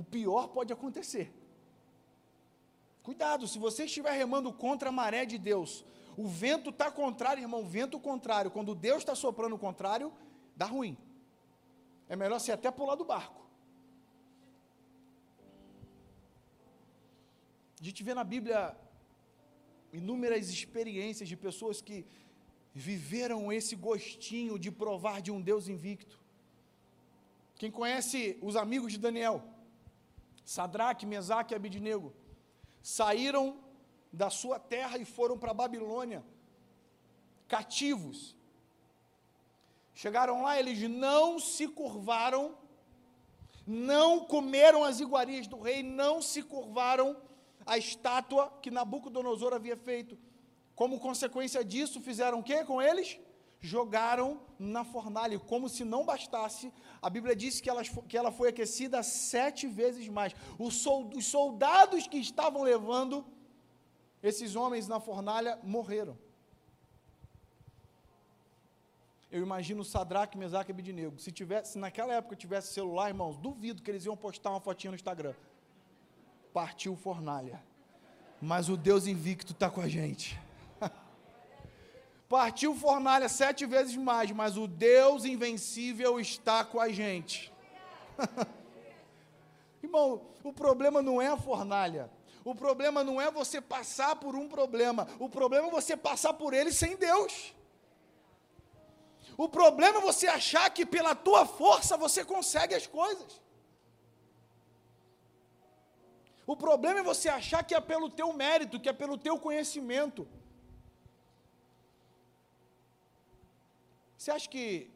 o 0.00 0.04
pior 0.04 0.48
pode 0.48 0.72
acontecer. 0.74 1.32
Cuidado, 3.02 3.48
se 3.48 3.58
você 3.58 3.84
estiver 3.86 4.12
remando 4.12 4.52
contra 4.52 4.90
a 4.90 4.92
maré 4.92 5.24
de 5.24 5.38
Deus, 5.38 5.86
o 6.18 6.28
vento 6.28 6.68
está 6.68 6.90
contrário, 6.90 7.42
irmão, 7.42 7.64
vento 7.66 7.98
contrário. 7.98 8.50
Quando 8.50 8.74
Deus 8.74 8.98
está 8.98 9.14
soprando 9.14 9.56
o 9.56 9.58
contrário, 9.58 10.12
dá 10.54 10.66
ruim. 10.66 10.98
É 12.10 12.14
melhor 12.14 12.38
você 12.38 12.52
até 12.52 12.70
pular 12.70 12.94
do 12.94 13.06
barco. 13.06 13.42
A 17.80 17.84
gente 17.84 18.02
vê 18.02 18.12
na 18.12 18.24
Bíblia 18.24 18.76
inúmeras 19.92 20.50
experiências 20.50 21.26
de 21.26 21.36
pessoas 21.36 21.80
que 21.80 22.04
viveram 22.74 23.50
esse 23.50 23.74
gostinho 23.74 24.58
de 24.58 24.70
provar 24.70 25.22
de 25.22 25.30
um 25.30 25.40
Deus 25.40 25.68
invicto. 25.68 26.20
Quem 27.56 27.70
conhece 27.70 28.38
os 28.42 28.56
amigos 28.56 28.92
de 28.92 28.98
Daniel, 28.98 29.55
Sadraque, 30.46 31.04
Mesaque 31.04 31.52
e 31.52 31.56
Abidnego 31.56 32.14
saíram 32.80 33.58
da 34.12 34.30
sua 34.30 34.60
terra 34.60 34.96
e 34.96 35.04
foram 35.04 35.36
para 35.36 35.50
a 35.50 35.54
Babilônia, 35.54 36.24
cativos. 37.48 38.36
Chegaram 39.92 40.42
lá, 40.42 40.56
eles 40.56 40.80
não 40.88 41.40
se 41.40 41.66
curvaram, 41.66 42.56
não 43.66 44.20
comeram 44.20 44.84
as 44.84 45.00
iguarias 45.00 45.48
do 45.48 45.60
rei, 45.60 45.82
não 45.82 46.22
se 46.22 46.44
curvaram 46.44 47.16
à 47.66 47.76
estátua 47.76 48.48
que 48.62 48.70
Nabucodonosor 48.70 49.52
havia 49.52 49.76
feito. 49.76 50.16
Como 50.76 51.00
consequência 51.00 51.64
disso, 51.64 52.00
fizeram 52.00 52.38
o 52.38 52.42
que 52.42 52.64
com 52.64 52.80
eles? 52.80 53.18
Jogaram 53.66 54.40
na 54.58 54.84
fornalha. 54.84 55.38
Como 55.38 55.68
se 55.68 55.84
não 55.84 56.04
bastasse, 56.04 56.72
a 57.02 57.10
Bíblia 57.10 57.34
diz 57.36 57.60
que 57.60 57.68
ela, 57.68 57.82
que 57.82 58.16
ela 58.16 58.32
foi 58.32 58.48
aquecida 58.48 59.02
sete 59.02 59.66
vezes 59.66 60.08
mais. 60.08 60.34
Os 60.58 60.74
soldados 61.26 62.06
que 62.06 62.18
estavam 62.18 62.62
levando 62.62 63.24
esses 64.22 64.56
homens 64.56 64.88
na 64.88 64.98
fornalha 65.00 65.58
morreram. 65.62 66.16
Eu 69.30 69.42
imagino 69.42 69.84
Sadraque, 69.84 70.38
Mesaque 70.38 70.70
e 70.70 70.72
Abidinego. 70.72 71.18
Se, 71.18 71.30
tivesse, 71.30 71.72
se 71.72 71.78
naquela 71.78 72.14
época 72.14 72.36
tivesse 72.36 72.72
celular, 72.72 73.08
irmãos, 73.08 73.36
duvido 73.36 73.82
que 73.82 73.90
eles 73.90 74.06
iam 74.06 74.16
postar 74.16 74.50
uma 74.50 74.60
fotinha 74.60 74.92
no 74.92 74.94
Instagram. 74.94 75.34
Partiu 76.52 76.96
fornalha. 76.96 77.62
Mas 78.40 78.68
o 78.68 78.76
Deus 78.76 79.06
invicto 79.06 79.52
está 79.52 79.68
com 79.68 79.80
a 79.80 79.88
gente. 79.88 80.40
Partiu 82.28 82.74
fornalha 82.74 83.28
sete 83.28 83.64
vezes 83.66 83.96
mais, 83.96 84.30
mas 84.32 84.56
o 84.56 84.66
Deus 84.66 85.24
invencível 85.24 86.18
está 86.18 86.64
com 86.64 86.80
a 86.80 86.88
gente. 86.88 87.52
Irmão, 89.82 90.22
o 90.42 90.52
problema 90.52 91.00
não 91.00 91.22
é 91.22 91.28
a 91.28 91.36
fornalha. 91.36 92.10
O 92.44 92.54
problema 92.54 93.04
não 93.04 93.20
é 93.20 93.30
você 93.30 93.60
passar 93.60 94.16
por 94.16 94.34
um 94.34 94.48
problema. 94.48 95.06
O 95.18 95.28
problema 95.28 95.68
é 95.68 95.70
você 95.70 95.96
passar 95.96 96.32
por 96.34 96.52
ele 96.52 96.72
sem 96.72 96.96
Deus. 96.96 97.54
O 99.36 99.48
problema 99.48 99.98
é 99.98 100.00
você 100.00 100.26
achar 100.26 100.68
que 100.70 100.86
pela 100.86 101.14
tua 101.14 101.44
força 101.44 101.96
você 101.96 102.24
consegue 102.24 102.74
as 102.74 102.86
coisas. 102.86 103.40
O 106.46 106.56
problema 106.56 107.00
é 107.00 107.02
você 107.02 107.28
achar 107.28 107.62
que 107.64 107.74
é 107.74 107.80
pelo 107.80 108.08
teu 108.08 108.32
mérito, 108.32 108.80
que 108.80 108.88
é 108.88 108.92
pelo 108.92 109.18
teu 109.18 109.38
conhecimento. 109.38 110.26
Você 114.26 114.32
acha 114.32 114.48
que. 114.48 114.90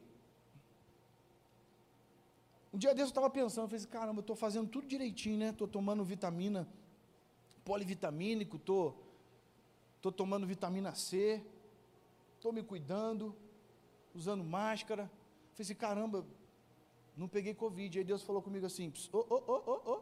Um 2.73 2.77
dia 2.77 2.93
desse 2.93 3.07
eu 3.07 3.11
estava 3.11 3.29
pensando, 3.29 3.63
eu 3.63 3.69
falei 3.69 3.77
assim, 3.77 3.87
caramba, 3.87 4.19
eu 4.19 4.27
estou 4.27 4.35
fazendo 4.35 4.67
tudo 4.67 4.85
direitinho, 4.85 5.37
né? 5.37 5.51
Estou 5.51 5.69
tomando 5.69 6.03
vitamina 6.03 6.67
polivitamínico, 7.63 8.57
estou 8.57 8.91
tô, 10.01 10.11
tô 10.11 10.11
tomando 10.11 10.45
vitamina 10.45 10.93
C, 10.93 11.41
estou 12.35 12.51
me 12.51 12.61
cuidando, 12.61 13.33
usando 14.13 14.43
máscara. 14.43 15.03
Eu 15.03 15.07
falei 15.07 15.61
assim, 15.61 15.75
caramba, 15.75 16.25
não 17.15 17.29
peguei 17.29 17.53
Covid. 17.53 17.99
Aí 17.99 18.03
Deus 18.03 18.23
falou 18.23 18.41
comigo 18.41 18.65
assim, 18.65 18.91
ô, 19.13 19.17
ô, 19.17 19.43
ô, 19.47 19.71
ô, 19.71 19.93
ô, 19.93 20.01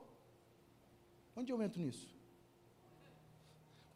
onde 1.36 1.52
eu 1.52 1.62
entro 1.62 1.80
nisso? 1.80 2.19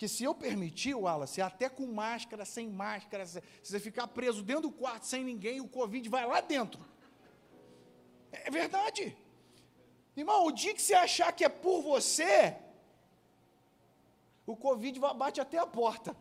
Porque 0.03 0.15
se 0.17 0.25
eu 0.25 0.35
permitir, 0.35 0.93
Wallace, 0.93 1.41
até 1.41 1.69
com 1.69 1.87
máscara, 1.87 2.43
sem 2.43 2.69
máscara, 2.69 3.25
se 3.25 3.41
você 3.63 3.79
ficar 3.79 4.05
preso 4.05 4.43
dentro 4.43 4.63
do 4.63 4.71
quarto 4.71 5.05
sem 5.05 5.23
ninguém, 5.23 5.61
o 5.61 5.67
Covid 5.67 6.09
vai 6.09 6.27
lá 6.27 6.41
dentro. 6.41 6.81
É 8.29 8.51
verdade. 8.51 9.15
Irmão, 10.17 10.45
o 10.45 10.51
dia 10.51 10.73
que 10.73 10.81
você 10.81 10.93
achar 10.93 11.31
que 11.31 11.45
é 11.45 11.47
por 11.47 11.81
você, 11.81 12.57
o 14.45 14.57
Covid 14.57 14.99
bate 14.99 15.39
até 15.39 15.57
a 15.57 15.65
porta. 15.65 16.13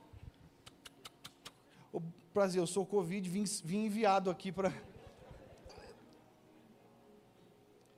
O 1.93 2.01
prazer, 2.33 2.61
eu 2.61 2.69
sou 2.69 2.87
Covid, 2.87 3.29
vim, 3.29 3.43
vim 3.65 3.87
enviado 3.87 4.31
aqui 4.31 4.53
para. 4.53 4.73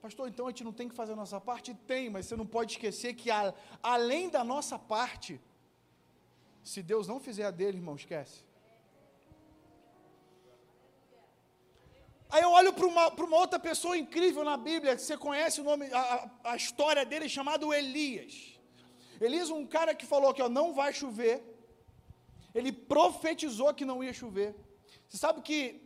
Pastor, 0.01 0.29
então 0.31 0.47
a 0.47 0.49
gente 0.49 0.65
não 0.65 0.73
tem 0.73 0.89
que 0.89 0.95
fazer 0.95 1.13
a 1.13 1.17
nossa 1.17 1.39
parte? 1.39 1.75
Tem, 1.87 2.09
mas 2.09 2.25
você 2.25 2.37
não 2.37 2.47
pode 2.47 2.73
esquecer 2.73 3.13
que 3.13 3.31
a, 3.31 3.53
além 3.83 4.31
da 4.31 4.43
nossa 4.43 4.79
parte, 4.79 5.39
se 6.65 6.83
Deus 6.83 7.07
não 7.07 7.21
fizer 7.21 7.45
a 7.45 7.51
dele, 7.51 7.77
irmão, 7.79 7.95
esquece. 7.95 8.43
Aí 12.31 12.43
eu 12.43 12.51
olho 12.51 12.73
para 12.73 12.87
uma, 12.87 13.09
uma, 13.11 13.37
outra 13.37 13.59
pessoa 13.61 13.97
incrível 13.97 14.43
na 14.43 14.57
Bíblia, 14.57 14.97
que 14.97 15.03
você 15.03 15.17
conhece 15.17 15.61
o 15.61 15.65
nome, 15.65 15.87
a, 15.93 16.31
a 16.53 16.57
história 16.57 17.05
dele, 17.05 17.29
chamado 17.29 17.73
Elias. 17.73 18.59
Elias, 19.21 19.51
um 19.51 19.65
cara 19.65 19.95
que 19.95 20.07
falou 20.07 20.35
que 20.35 20.43
ó, 20.43 20.49
não 20.49 20.73
vai 20.73 20.93
chover. 20.93 21.37
Ele 22.55 22.73
profetizou 22.73 23.73
que 23.75 23.85
não 23.85 24.03
ia 24.03 24.13
chover. 24.13 24.57
Você 25.07 25.19
sabe 25.19 25.43
que 25.43 25.81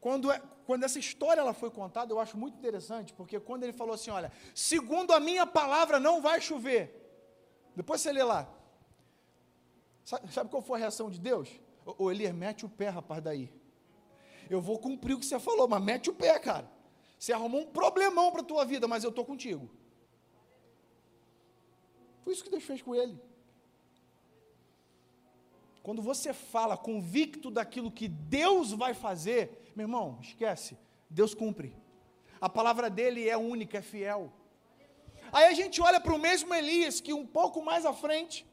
quando, 0.00 0.32
é, 0.32 0.42
quando 0.66 0.82
essa 0.84 0.98
história 0.98 1.40
ela 1.40 1.52
foi 1.52 1.70
contada, 1.70 2.12
eu 2.12 2.18
acho 2.18 2.36
muito 2.36 2.56
interessante, 2.58 3.12
porque 3.12 3.38
quando 3.38 3.62
ele 3.64 3.72
falou 3.72 3.94
assim, 3.94 4.10
olha, 4.10 4.32
segundo 4.54 5.12
a 5.12 5.20
minha 5.20 5.46
palavra 5.46 6.00
não 6.00 6.20
vai 6.20 6.40
chover. 6.40 6.82
Depois 7.76 8.00
você 8.00 8.12
lê 8.12 8.22
lá, 8.22 8.48
Sabe, 10.04 10.32
sabe 10.32 10.50
qual 10.50 10.62
foi 10.62 10.78
a 10.78 10.80
reação 10.80 11.10
de 11.10 11.18
Deus? 11.18 11.48
Ô, 11.84 12.10
Elias, 12.10 12.34
mete 12.34 12.64
o 12.64 12.68
pé, 12.68 12.88
rapaz, 12.88 13.22
daí. 13.22 13.50
Eu 14.48 14.60
vou 14.60 14.78
cumprir 14.78 15.14
o 15.14 15.18
que 15.18 15.26
você 15.26 15.38
falou, 15.40 15.66
mas 15.66 15.82
mete 15.82 16.10
o 16.10 16.14
pé, 16.14 16.38
cara. 16.38 16.70
Você 17.18 17.32
arrumou 17.32 17.62
um 17.62 17.66
problemão 17.66 18.30
para 18.30 18.42
a 18.42 18.44
tua 18.44 18.64
vida, 18.64 18.86
mas 18.86 19.02
eu 19.02 19.10
estou 19.10 19.24
contigo. 19.24 19.70
Foi 22.22 22.32
isso 22.32 22.44
que 22.44 22.50
Deus 22.50 22.64
fez 22.64 22.82
com 22.82 22.94
ele. 22.94 23.18
quando 25.84 26.00
você 26.00 26.32
fala 26.32 26.78
convicto 26.78 27.50
daquilo 27.50 27.90
que 27.90 28.08
Deus 28.08 28.72
vai 28.72 28.94
fazer, 28.94 29.70
meu 29.76 29.84
irmão, 29.84 30.18
esquece, 30.22 30.78
Deus 31.10 31.34
cumpre. 31.34 31.76
A 32.40 32.48
palavra 32.48 32.88
dele 32.88 33.28
é 33.28 33.36
única, 33.36 33.76
é 33.76 33.82
fiel. 33.82 34.32
Aí 35.30 35.44
a 35.44 35.52
gente 35.52 35.82
olha 35.82 36.00
para 36.00 36.14
o 36.14 36.18
mesmo 36.18 36.54
Elias, 36.54 37.02
que 37.02 37.12
um 37.12 37.26
pouco 37.26 37.62
mais 37.62 37.84
à 37.84 37.92
frente, 37.92 38.46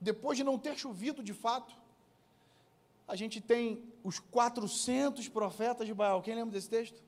depois 0.00 0.36
de 0.38 0.44
não 0.44 0.58
ter 0.58 0.76
chovido 0.76 1.22
de 1.22 1.32
fato, 1.34 1.74
a 3.06 3.16
gente 3.16 3.40
tem 3.40 3.82
os 4.04 4.18
400 4.18 5.28
profetas 5.28 5.86
de 5.86 5.94
Baal. 5.94 6.22
Quem 6.22 6.34
lembra 6.34 6.52
desse 6.52 6.68
texto? 6.68 7.02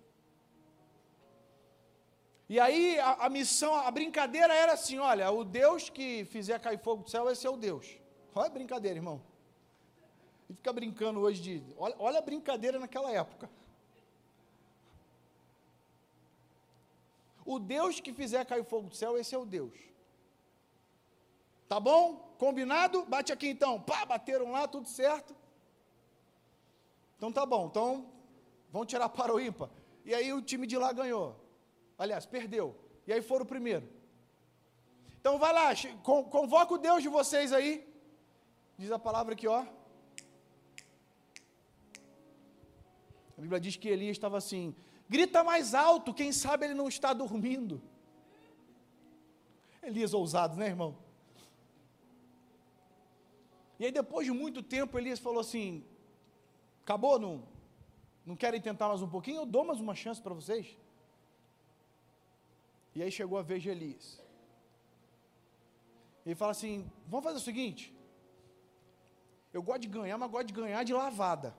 E 2.48 2.58
aí 2.58 2.98
a, 2.98 3.26
a, 3.26 3.28
missão, 3.28 3.74
a 3.76 3.90
brincadeira 3.90 4.52
era 4.52 4.72
assim: 4.72 4.98
olha, 4.98 5.30
o 5.30 5.44
Deus 5.44 5.88
que 5.88 6.24
fizer 6.24 6.58
cair 6.58 6.78
fogo 6.78 7.04
do 7.04 7.10
céu, 7.10 7.30
esse 7.30 7.46
é 7.46 7.50
o 7.50 7.56
Deus. 7.56 7.98
Olha 8.34 8.46
a 8.46 8.50
brincadeira, 8.50 8.98
irmão. 8.98 9.22
E 10.48 10.54
fica 10.54 10.72
brincando 10.72 11.20
hoje 11.20 11.40
de. 11.40 11.62
Olha, 11.76 11.94
olha 11.98 12.18
a 12.18 12.22
brincadeira 12.22 12.78
naquela 12.78 13.12
época. 13.12 13.48
O 17.44 17.58
Deus 17.58 18.00
que 18.00 18.12
fizer 18.12 18.44
cair 18.44 18.64
fogo 18.64 18.88
do 18.88 18.96
céu, 18.96 19.16
esse 19.18 19.34
é 19.34 19.38
o 19.38 19.44
Deus. 19.44 19.89
Tá 21.70 21.78
bom? 21.78 22.34
Combinado? 22.36 23.04
Bate 23.04 23.32
aqui 23.32 23.46
então. 23.46 23.80
Pá, 23.80 24.04
bateram 24.04 24.50
lá, 24.50 24.66
tudo 24.66 24.88
certo. 24.88 25.36
Então 27.16 27.30
tá 27.30 27.46
bom. 27.46 27.66
Então, 27.66 28.10
vão 28.72 28.84
tirar 28.84 29.08
para 29.08 29.32
o 29.32 29.38
ímpar. 29.38 29.70
E 30.04 30.12
aí 30.12 30.32
o 30.32 30.42
time 30.42 30.66
de 30.66 30.76
lá 30.76 30.92
ganhou. 30.92 31.36
Aliás, 31.96 32.26
perdeu. 32.26 32.74
E 33.06 33.12
aí 33.12 33.22
foram 33.22 33.44
o 33.44 33.48
primeiro. 33.48 33.88
Então 35.20 35.38
vai 35.38 35.52
lá, 35.52 35.66
convoca 36.02 36.74
o 36.74 36.78
Deus 36.78 37.04
de 37.04 37.08
vocês 37.08 37.52
aí. 37.52 37.88
Diz 38.76 38.90
a 38.90 38.98
palavra 38.98 39.34
aqui, 39.34 39.46
ó. 39.46 39.64
A 43.38 43.40
Bíblia 43.40 43.60
diz 43.60 43.76
que 43.76 43.88
Elias 43.88 44.16
estava 44.16 44.38
assim: 44.38 44.74
grita 45.08 45.44
mais 45.44 45.72
alto, 45.72 46.12
quem 46.12 46.32
sabe 46.32 46.64
ele 46.64 46.74
não 46.74 46.88
está 46.88 47.12
dormindo. 47.12 47.80
Elias 49.80 50.12
ousado, 50.12 50.56
né, 50.56 50.66
irmão? 50.66 51.09
E 53.80 53.86
aí, 53.86 53.90
depois 53.90 54.26
de 54.26 54.32
muito 54.40 54.62
tempo, 54.62 54.98
Elias 54.98 55.18
falou 55.18 55.40
assim: 55.40 55.82
acabou, 56.82 57.18
não, 57.18 57.42
não 58.26 58.36
querem 58.36 58.60
tentar 58.60 58.88
mais 58.88 59.00
um 59.00 59.08
pouquinho? 59.08 59.38
Eu 59.40 59.46
dou 59.46 59.64
mais 59.64 59.80
uma 59.80 59.94
chance 59.94 60.20
para 60.20 60.34
vocês. 60.34 60.76
E 62.94 63.02
aí 63.02 63.10
chegou 63.10 63.38
a 63.38 63.42
vez 63.42 63.62
de 63.62 63.70
Elias. 63.70 64.22
Ele 66.26 66.34
fala 66.34 66.50
assim: 66.50 66.92
vamos 67.06 67.24
fazer 67.24 67.38
o 67.38 67.40
seguinte. 67.40 67.96
Eu 69.50 69.62
gosto 69.62 69.80
de 69.80 69.88
ganhar, 69.88 70.18
mas 70.18 70.30
gosto 70.30 70.48
de 70.48 70.52
ganhar 70.52 70.84
de 70.84 70.92
lavada. 70.92 71.56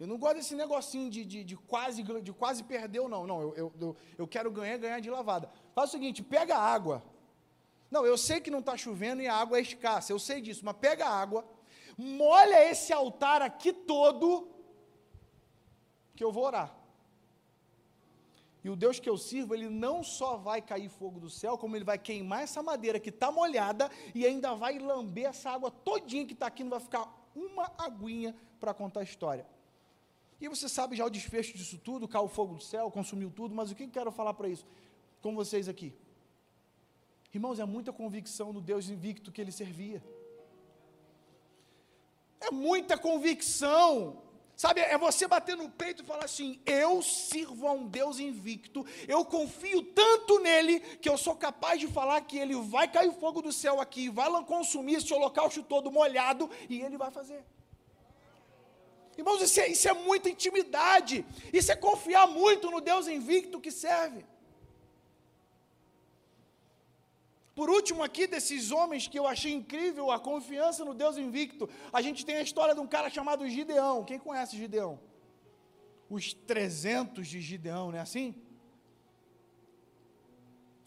Eu 0.00 0.08
não 0.08 0.18
gosto 0.18 0.38
desse 0.38 0.56
negocinho 0.56 1.08
de, 1.08 1.24
de, 1.24 1.44
de 1.44 1.56
quase, 1.56 2.02
de 2.02 2.32
quase 2.32 2.64
perdeu, 2.64 3.08
não. 3.08 3.28
Não, 3.28 3.40
eu, 3.42 3.72
eu, 3.80 3.96
eu 4.18 4.26
quero 4.26 4.50
ganhar 4.50 4.76
ganhar 4.76 4.98
de 4.98 5.08
lavada. 5.08 5.48
Faz 5.72 5.90
o 5.90 5.92
seguinte: 5.92 6.20
pega 6.20 6.56
água. 6.58 7.00
Não, 7.90 8.04
eu 8.04 8.18
sei 8.18 8.40
que 8.40 8.50
não 8.50 8.58
está 8.58 8.76
chovendo 8.76 9.22
e 9.22 9.26
a 9.26 9.34
água 9.34 9.58
é 9.58 9.62
escassa, 9.62 10.12
eu 10.12 10.18
sei 10.18 10.40
disso, 10.40 10.64
mas 10.64 10.76
pega 10.76 11.06
a 11.06 11.20
água, 11.20 11.44
molha 11.96 12.70
esse 12.70 12.92
altar 12.92 13.40
aqui 13.40 13.72
todo, 13.72 14.48
que 16.14 16.22
eu 16.22 16.30
vou 16.30 16.44
orar. 16.44 16.76
E 18.62 18.68
o 18.68 18.76
Deus 18.76 19.00
que 19.00 19.08
eu 19.08 19.16
sirvo, 19.16 19.54
ele 19.54 19.68
não 19.68 20.02
só 20.02 20.36
vai 20.36 20.60
cair 20.60 20.88
fogo 20.88 21.18
do 21.20 21.30
céu, 21.30 21.56
como 21.56 21.76
ele 21.76 21.84
vai 21.84 21.98
queimar 21.98 22.42
essa 22.42 22.62
madeira 22.62 23.00
que 23.00 23.08
está 23.08 23.30
molhada 23.30 23.90
e 24.14 24.26
ainda 24.26 24.54
vai 24.54 24.78
lamber 24.78 25.26
essa 25.26 25.50
água 25.50 25.70
todinha 25.70 26.26
que 26.26 26.34
está 26.34 26.48
aqui, 26.48 26.62
não 26.62 26.70
vai 26.70 26.80
ficar 26.80 27.08
uma 27.34 27.72
aguinha 27.78 28.34
para 28.60 28.74
contar 28.74 29.00
a 29.00 29.04
história. 29.04 29.46
E 30.40 30.48
você 30.48 30.68
sabe 30.68 30.96
já 30.96 31.04
o 31.04 31.10
desfecho 31.10 31.56
disso 31.56 31.78
tudo, 31.78 32.06
caiu 32.06 32.24
o 32.24 32.28
fogo 32.28 32.54
do 32.54 32.62
céu, 32.62 32.90
consumiu 32.90 33.30
tudo, 33.30 33.54
mas 33.54 33.70
o 33.70 33.74
que 33.74 33.84
eu 33.84 33.90
quero 33.90 34.12
falar 34.12 34.34
para 34.34 34.48
isso? 34.48 34.66
Com 35.22 35.34
vocês 35.34 35.68
aqui. 35.68 35.94
Irmãos, 37.32 37.58
é 37.58 37.64
muita 37.64 37.92
convicção 37.92 38.52
no 38.52 38.60
Deus 38.60 38.88
invicto 38.88 39.30
que 39.30 39.40
ele 39.40 39.52
servia. 39.52 40.02
É 42.40 42.50
muita 42.50 42.96
convicção 42.96 44.22
Sabe, 44.58 44.80
é 44.80 44.98
você 44.98 45.28
bater 45.28 45.56
no 45.56 45.70
peito 45.70 46.02
e 46.02 46.04
falar 46.04 46.24
assim: 46.24 46.60
eu 46.66 47.00
sirvo 47.00 47.68
a 47.68 47.70
um 47.70 47.86
Deus 47.86 48.18
invicto, 48.18 48.84
eu 49.06 49.24
confio 49.24 49.84
tanto 49.84 50.40
nele 50.40 50.80
que 50.80 51.08
eu 51.08 51.16
sou 51.16 51.36
capaz 51.36 51.78
de 51.78 51.86
falar 51.86 52.20
que 52.22 52.36
ele 52.36 52.56
vai 52.56 52.90
cair 52.90 53.12
fogo 53.12 53.40
do 53.40 53.52
céu 53.52 53.80
aqui, 53.80 54.08
vai 54.08 54.28
consumir 54.42 54.96
esse 54.96 55.14
holocausto 55.14 55.62
todo 55.62 55.92
molhado 55.92 56.50
e 56.68 56.80
ele 56.80 56.98
vai 56.98 57.12
fazer. 57.12 57.44
Irmãos, 59.16 59.40
isso 59.40 59.60
é, 59.60 59.68
isso 59.68 59.88
é 59.88 59.92
muita 59.92 60.28
intimidade, 60.28 61.24
isso 61.52 61.70
é 61.70 61.76
confiar 61.76 62.26
muito 62.26 62.68
no 62.68 62.80
Deus 62.80 63.06
invicto 63.06 63.60
que 63.60 63.70
serve. 63.70 64.26
Por 67.58 67.68
último, 67.70 68.04
aqui 68.04 68.24
desses 68.28 68.70
homens 68.70 69.08
que 69.08 69.18
eu 69.18 69.26
achei 69.26 69.52
incrível 69.52 70.12
a 70.12 70.18
confiança 70.20 70.84
no 70.84 70.94
Deus 70.94 71.18
invicto, 71.18 71.68
a 71.92 72.00
gente 72.00 72.24
tem 72.24 72.36
a 72.36 72.40
história 72.40 72.72
de 72.72 72.80
um 72.80 72.86
cara 72.86 73.10
chamado 73.10 73.48
Gideão. 73.48 74.04
Quem 74.04 74.16
conhece 74.16 74.56
Gideão? 74.56 75.00
Os 76.08 76.32
300 76.32 77.26
de 77.26 77.40
Gideão, 77.40 77.90
não 77.90 77.98
é 77.98 78.00
assim? 78.00 78.32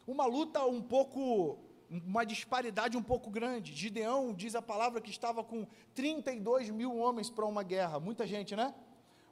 Uma 0.08 0.26
luta 0.26 0.64
um 0.66 0.82
pouco, 0.82 1.60
uma 1.90 2.24
disparidade 2.24 2.96
um 2.96 3.04
pouco 3.04 3.30
grande. 3.30 3.76
Gideão 3.76 4.34
diz 4.34 4.56
a 4.56 4.62
palavra 4.62 5.02
que 5.02 5.12
estava 5.12 5.44
com 5.44 5.68
32 5.94 6.70
mil 6.70 6.96
homens 6.96 7.30
para 7.30 7.46
uma 7.46 7.64
guerra. 7.64 8.00
Muita 8.00 8.26
gente, 8.26 8.56
né? 8.56 8.74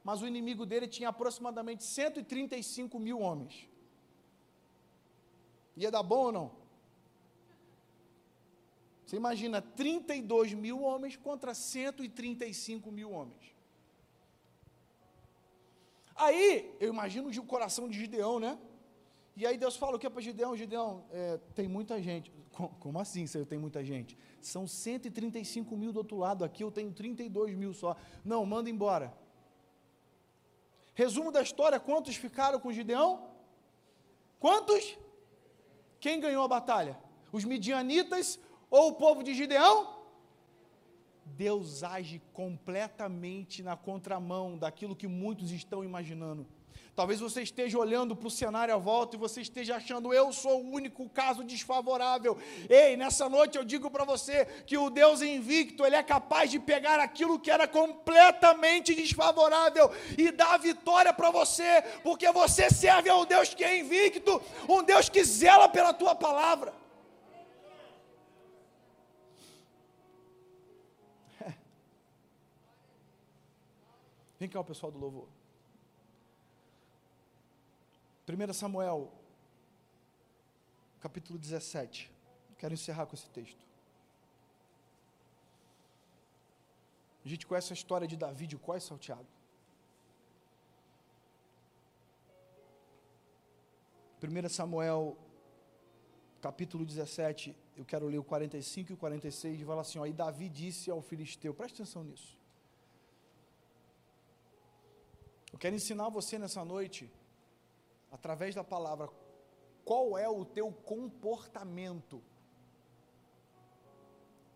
Mas 0.04 0.20
o 0.20 0.26
inimigo 0.26 0.66
dele 0.66 0.86
tinha 0.86 1.08
aproximadamente 1.08 1.84
135 1.84 2.98
mil 2.98 3.18
homens. 3.18 3.66
Ia 5.74 5.90
dar 5.90 6.02
bom 6.02 6.24
ou 6.26 6.32
não? 6.32 6.59
Você 9.10 9.16
imagina 9.16 9.60
32 9.60 10.52
mil 10.54 10.82
homens 10.82 11.16
contra 11.16 11.52
135 11.52 12.92
mil 12.92 13.10
homens. 13.10 13.56
Aí, 16.14 16.72
eu 16.78 16.90
imagino 16.90 17.28
o 17.28 17.42
coração 17.42 17.88
de 17.88 17.98
Gideão, 17.98 18.38
né? 18.38 18.56
E 19.34 19.44
aí 19.44 19.58
Deus 19.58 19.74
fala 19.74 19.96
o 19.96 19.98
que 19.98 20.08
para 20.08 20.22
Gideão? 20.22 20.56
Gideão, 20.56 21.04
é, 21.10 21.40
tem 21.56 21.66
muita 21.66 22.00
gente. 22.00 22.30
Como 22.78 23.00
assim, 23.00 23.26
Senhor, 23.26 23.44
tem 23.44 23.58
muita 23.58 23.84
gente? 23.84 24.16
São 24.40 24.64
135 24.64 25.76
mil 25.76 25.92
do 25.92 25.96
outro 25.96 26.16
lado, 26.16 26.44
aqui 26.44 26.62
eu 26.62 26.70
tenho 26.70 26.92
32 26.92 27.56
mil 27.56 27.74
só. 27.74 27.96
Não, 28.24 28.46
manda 28.46 28.70
embora. 28.70 29.12
Resumo 30.94 31.32
da 31.32 31.42
história, 31.42 31.80
quantos 31.80 32.14
ficaram 32.14 32.60
com 32.60 32.72
Gideão? 32.72 33.28
Quantos? 34.38 34.96
Quem 35.98 36.20
ganhou 36.20 36.44
a 36.44 36.48
batalha? 36.48 36.96
Os 37.32 37.44
midianitas 37.44 38.38
ou 38.70 38.90
o 38.90 38.94
povo 38.94 39.22
de 39.22 39.34
Gideão? 39.34 39.98
Deus 41.24 41.82
age 41.82 42.20
completamente 42.32 43.62
na 43.62 43.76
contramão 43.76 44.56
daquilo 44.56 44.96
que 44.96 45.06
muitos 45.06 45.50
estão 45.50 45.82
imaginando. 45.82 46.46
Talvez 46.94 47.20
você 47.20 47.40
esteja 47.42 47.78
olhando 47.78 48.14
para 48.14 48.26
o 48.26 48.30
cenário 48.30 48.74
à 48.74 48.76
volta 48.76 49.16
e 49.16 49.18
você 49.18 49.40
esteja 49.40 49.76
achando, 49.76 50.12
eu 50.12 50.32
sou 50.32 50.62
o 50.62 50.70
único 50.70 51.08
caso 51.08 51.42
desfavorável. 51.42 52.36
Ei, 52.68 52.96
nessa 52.96 53.28
noite 53.28 53.56
eu 53.56 53.64
digo 53.64 53.90
para 53.90 54.04
você 54.04 54.44
que 54.66 54.76
o 54.76 54.90
Deus 54.90 55.22
invicto, 55.22 55.86
ele 55.86 55.96
é 55.96 56.02
capaz 56.02 56.50
de 56.50 56.58
pegar 56.58 57.00
aquilo 57.00 57.38
que 57.38 57.50
era 57.50 57.66
completamente 57.66 58.94
desfavorável 58.94 59.90
e 60.18 60.30
dar 60.30 60.54
a 60.54 60.58
vitória 60.58 61.12
para 61.12 61.30
você, 61.30 61.82
porque 62.02 62.30
você 62.32 62.68
serve 62.68 63.08
ao 63.08 63.24
Deus 63.24 63.54
que 63.54 63.64
é 63.64 63.78
invicto, 63.78 64.42
um 64.68 64.82
Deus 64.82 65.08
que 65.08 65.24
zela 65.24 65.68
pela 65.68 65.94
tua 65.94 66.14
palavra. 66.14 66.79
Vem 74.40 74.48
cá 74.48 74.58
o 74.58 74.64
pessoal 74.64 74.90
do 74.90 74.98
louvor. 74.98 75.28
1 78.26 78.52
Samuel, 78.54 79.12
capítulo 80.98 81.38
17. 81.38 82.10
Quero 82.56 82.72
encerrar 82.72 83.04
com 83.04 83.14
esse 83.14 83.28
texto. 83.28 83.62
A 87.22 87.28
gente 87.28 87.46
conhece 87.46 87.70
a 87.74 87.74
história 87.74 88.08
de 88.08 88.16
Davi 88.16 88.46
de 88.46 88.56
qual 88.56 88.78
é 88.78 88.80
salteado. 88.80 89.28
1 94.22 94.48
Samuel, 94.48 95.18
capítulo 96.40 96.86
17, 96.86 97.54
eu 97.76 97.84
quero 97.84 98.06
ler 98.06 98.18
o 98.18 98.24
45 98.24 98.92
e 98.92 98.94
o 98.94 98.96
46, 98.96 99.60
e 99.60 99.64
fala 99.66 99.82
assim: 99.82 99.98
ó, 99.98 100.06
e 100.06 100.14
Davi 100.14 100.48
disse 100.48 100.90
ao 100.90 101.02
filisteu, 101.02 101.52
preste 101.52 101.74
atenção 101.74 102.02
nisso. 102.02 102.39
Eu 105.52 105.58
quero 105.58 105.74
ensinar 105.74 106.08
você 106.08 106.38
nessa 106.38 106.64
noite, 106.64 107.12
através 108.10 108.54
da 108.54 108.64
palavra, 108.64 109.08
qual 109.84 110.16
é 110.16 110.28
o 110.28 110.44
teu 110.44 110.72
comportamento 110.72 112.22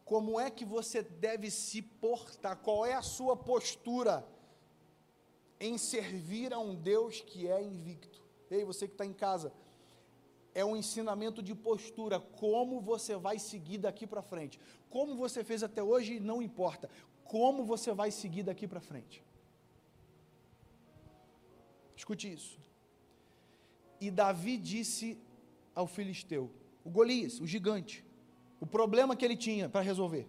como 0.05 0.39
é 0.39 0.51
que 0.51 0.65
você 0.65 1.03
deve 1.03 1.51
se 1.51 1.81
portar, 1.81 2.57
qual 2.59 2.85
é 2.85 2.93
a 2.93 3.03
sua 3.03 3.37
postura 3.37 4.27
em 5.59 5.79
servir 5.79 6.53
a 6.53 6.59
um 6.59 6.75
Deus 6.75 7.21
que 7.21 7.49
é 7.49 7.63
invicto. 7.63 8.23
Ei, 8.51 8.65
você 8.65 8.87
que 8.87 8.93
está 8.95 9.07
em 9.07 9.15
casa, 9.15 9.53
é 10.55 10.65
um 10.65 10.77
ensinamento 10.77 11.43
de 11.43 11.55
postura, 11.55 12.21
como 12.21 12.81
você 12.81 13.17
vai 13.17 13.39
seguir 13.39 13.79
daqui 13.79 14.07
para 14.07 14.23
frente. 14.23 14.61
Como 14.91 15.17
você 15.17 15.43
fez 15.43 15.63
até 15.63 15.83
hoje, 15.83 16.21
não 16.21 16.43
importa. 16.43 16.89
Como 17.25 17.65
você 17.65 17.93
vai 17.93 18.11
seguir 18.11 18.43
daqui 18.43 18.69
para 18.69 18.81
frente. 18.81 19.25
Escute 21.97 22.33
isso. 22.33 22.59
E 24.01 24.11
Davi 24.11 24.57
disse 24.57 25.19
ao 25.75 25.87
filisteu, 25.87 26.51
o 26.85 26.91
Golias, 26.91 27.41
o 27.41 27.47
gigante, 27.47 28.05
o 28.61 28.67
problema 28.67 29.17
que 29.17 29.25
ele 29.25 29.37
tinha 29.37 29.69
para 29.69 29.81
resolver. 29.81 30.29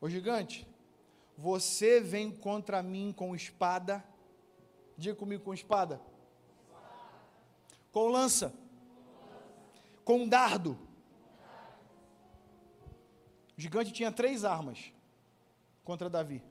O 0.00 0.08
gigante, 0.08 0.66
você 1.36 2.00
vem 2.00 2.30
contra 2.30 2.82
mim 2.82 3.12
com 3.16 3.34
espada. 3.34 4.04
Diga 4.96 5.14
comigo 5.14 5.44
com 5.44 5.54
espada. 5.54 6.00
Com 7.92 8.08
lança. 8.08 8.54
Com 10.04 10.28
dardo. 10.28 10.78
O 13.56 13.60
gigante 13.60 13.92
tinha 13.92 14.12
três 14.12 14.44
armas 14.44 14.92
contra 15.84 16.08
Davi. 16.08 16.42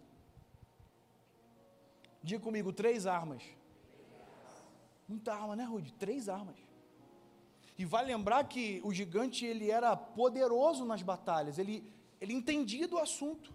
Diga 2.23 2.41
comigo, 2.41 2.73
três 2.73 3.05
armas. 3.05 3.43
Muita 5.07 5.33
arma, 5.33 5.55
né, 5.55 5.63
Rude? 5.63 5.93
Três 5.93 6.27
armas. 6.27 6.55
E 7.77 7.85
vai 7.85 8.03
lembrar 8.05 8.43
que 8.45 8.81
o 8.83 8.93
gigante 8.93 9.45
ele 9.45 9.69
era 9.69 9.95
poderoso 9.95 10.83
nas 10.83 11.01
batalhas, 11.01 11.59
ele, 11.59 11.83
ele 12.19 12.33
entendia 12.33 12.87
do 12.87 12.97
assunto. 12.97 13.53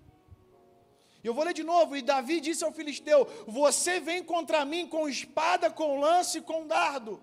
Eu 1.23 1.35
vou 1.35 1.45
ler 1.45 1.55
de 1.55 1.63
novo. 1.63 1.97
E 1.97 2.03
Davi 2.03 2.41
disse 2.41 2.65
ao 2.65 2.73
filisteu: 2.73 3.27
Você 3.47 4.01
vem 4.01 4.23
contra 4.25 4.65
mim 4.65 4.87
com 4.87 5.09
espada, 5.09 5.71
com 5.71 6.01
lance 6.01 6.39
e 6.39 6.43
com 6.43 6.67
dardo. 6.67 7.21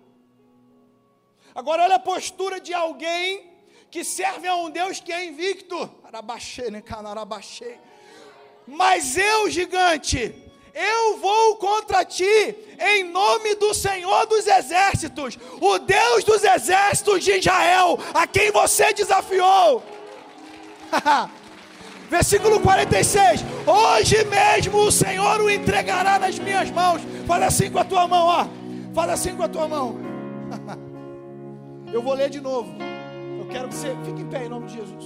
Agora, 1.54 1.82
olha 1.82 1.96
a 1.96 2.00
postura 2.00 2.60
de 2.60 2.72
alguém 2.72 3.50
que 3.90 4.04
serve 4.04 4.46
a 4.46 4.54
um 4.54 4.70
Deus 4.70 5.00
que 5.00 5.12
é 5.12 5.24
invicto. 5.24 5.76
Arabaxê, 6.04 6.70
né, 6.70 6.80
canarabaxê. 6.80 7.78
Mas 8.66 9.16
eu, 9.16 9.50
gigante, 9.50 10.34
eu 10.74 11.18
vou 11.18 11.56
contra 11.56 12.04
ti, 12.04 12.54
em 12.78 13.04
nome 13.04 13.54
do 13.56 13.74
Senhor 13.74 14.26
dos 14.26 14.46
Exércitos, 14.46 15.38
o 15.60 15.78
Deus 15.78 16.24
dos 16.24 16.44
Exércitos 16.44 17.24
de 17.24 17.38
Israel, 17.38 17.98
a 18.14 18.26
quem 18.26 18.50
você 18.50 18.92
desafiou. 18.92 19.82
Versículo 22.10 22.58
46: 22.60 23.44
Hoje 23.66 24.24
mesmo 24.24 24.78
o 24.78 24.90
Senhor 24.90 25.40
o 25.40 25.48
entregará 25.48 26.18
nas 26.18 26.38
minhas 26.38 26.68
mãos. 26.70 27.00
Fala 27.26 27.46
assim 27.46 27.70
com 27.70 27.78
a 27.78 27.84
tua 27.84 28.08
mão, 28.08 28.26
ó. 28.26 28.46
Fala 28.92 29.12
assim 29.12 29.36
com 29.36 29.44
a 29.44 29.48
tua 29.48 29.68
mão. 29.68 29.96
Eu 31.92 32.02
vou 32.02 32.14
ler 32.14 32.28
de 32.28 32.40
novo. 32.40 32.74
Eu 33.38 33.46
quero 33.46 33.68
que 33.68 33.74
você 33.74 33.96
fique 34.04 34.22
em 34.22 34.26
pé 34.26 34.44
em 34.44 34.48
nome 34.48 34.66
de 34.66 34.74
Jesus. 34.74 34.99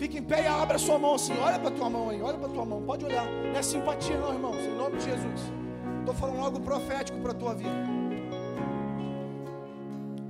Fique 0.00 0.16
em 0.16 0.22
pé 0.22 0.44
e 0.44 0.46
abra 0.46 0.78
sua 0.78 0.98
mão 0.98 1.16
assim. 1.16 1.34
Olha 1.38 1.58
para 1.58 1.70
tua 1.70 1.90
mão 1.90 2.08
aí, 2.08 2.22
olha 2.22 2.38
para 2.38 2.48
tua 2.48 2.64
mão. 2.64 2.80
Pode 2.80 3.04
olhar. 3.04 3.26
Não 3.26 3.54
é 3.54 3.62
simpatia, 3.62 4.16
não, 4.16 4.32
irmãos. 4.32 4.56
Em 4.56 4.74
nome 4.74 4.96
de 4.96 5.04
Jesus. 5.04 5.52
Estou 5.98 6.14
falando 6.14 6.40
algo 6.40 6.58
profético 6.58 7.18
para 7.18 7.32
a 7.32 7.34
tua 7.34 7.54
vida. 7.54 7.70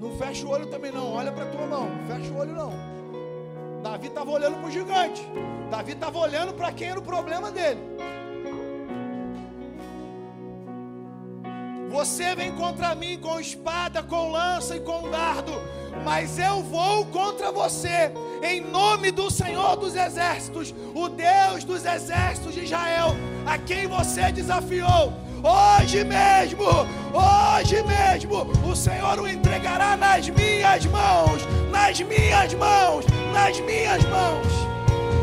Não 0.01 0.11
fecha 0.19 0.45
o 0.45 0.51
olho 0.51 0.67
também, 0.67 0.91
não. 0.91 1.13
Olha 1.13 1.31
para 1.31 1.47
tua 1.47 1.69
mão. 1.69 1.89
Fecha 2.09 2.33
o 2.33 2.39
olho, 2.39 2.53
não. 2.53 2.73
Davi 3.81 4.09
estava 4.09 4.29
olhando 4.33 4.57
para 4.57 4.67
o 4.67 4.71
gigante. 4.73 5.25
Davi 5.71 5.93
estava 5.93 6.19
olhando 6.19 6.53
para 6.53 6.73
quem 6.73 6.89
era 6.89 6.99
o 6.99 7.03
problema 7.03 7.53
dele. 7.53 7.81
Você 11.91 12.35
vem 12.35 12.53
contra 12.57 12.97
mim 12.97 13.21
com 13.21 13.39
espada, 13.39 14.03
com 14.03 14.33
lança 14.33 14.75
e 14.75 14.81
com 14.81 15.09
dardo, 15.11 15.53
mas 16.05 16.39
eu 16.39 16.63
vou 16.63 17.05
contra 17.07 17.51
você, 17.53 18.13
em 18.43 18.61
nome 18.61 19.11
do 19.11 19.31
Senhor 19.31 19.77
dos 19.77 19.95
Exércitos, 19.95 20.75
o 20.95 21.09
Deus 21.09 21.65
dos 21.65 21.85
Exércitos 21.85 22.55
de 22.55 22.65
Israel, 22.65 23.17
a 23.47 23.59
quem 23.59 23.87
você 23.87 24.33
desafiou. 24.33 25.13
Hoje 25.43 26.05
mesmo, 26.05 26.65
hoje 27.15 27.83
mesmo, 27.83 28.51
o 28.71 28.77
Senhor 28.77 29.19
o 29.19 29.27
entregará 29.27 29.97
nas 29.97 30.29
minhas 30.29 30.85
mãos, 30.87 31.43
nas 31.71 31.99
minhas 32.01 32.53
mãos, 32.55 33.07
nas 33.33 33.59
minhas 33.61 34.05
mãos. 34.05 34.47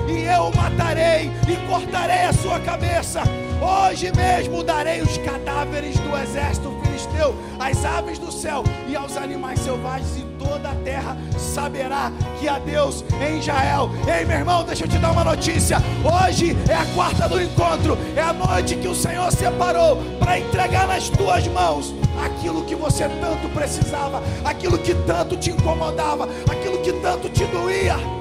E 0.10 0.24
eu 0.24 0.44
o 0.44 0.56
matarei 0.56 1.30
e 1.48 1.68
cortarei 1.68 2.24
a 2.24 2.34
sua 2.34 2.60
cabeça. 2.62 3.22
Hoje 3.62 4.12
mesmo 4.16 4.64
darei 4.64 5.02
os 5.02 5.18
cadáveres 5.18 6.00
do 6.00 6.18
exército 6.18 6.77
filisteu 6.98 7.36
às 7.60 7.86
aves 7.86 8.18
do 8.18 8.32
céu 8.32 8.64
e 8.88 8.96
aos 8.96 9.16
animais 9.16 9.60
selvagens, 9.60 10.18
e 10.18 10.22
toda 10.44 10.70
a 10.70 10.76
terra 10.76 11.16
saberá 11.38 12.12
que 12.40 12.48
há 12.48 12.58
Deus 12.58 13.06
em 13.22 13.38
Israel. 13.38 13.90
Ei, 14.08 14.26
meu 14.26 14.38
irmão, 14.40 14.64
deixa 14.64 14.86
eu 14.86 14.88
te 14.88 14.98
dar 14.98 15.12
uma 15.12 15.24
notícia. 15.24 15.78
Hoje 16.04 16.58
é 16.68 16.74
a 16.74 16.86
quarta 16.96 17.30
do 17.30 17.42
encontro, 17.42 17.98
é 18.16 18.22
a 18.22 18.34
noite 18.34 18.76
que 18.76 18.88
o 18.88 18.96
Senhor 18.96 19.32
separou 19.32 19.98
para 20.20 20.40
entregar 20.40 20.88
nas 20.88 21.10
tuas 21.10 21.48
mãos 21.48 21.94
aquilo 22.26 22.66
que 22.66 22.76
você 22.76 23.08
tanto 23.08 23.48
precisava, 23.54 24.24
aquilo 24.44 24.78
que 24.80 24.96
tanto 25.06 25.38
te 25.38 25.52
incomodava, 25.52 26.28
aquilo 26.50 26.80
que 26.80 26.94
tanto 26.94 27.30
te 27.30 27.46
doía. 27.46 28.17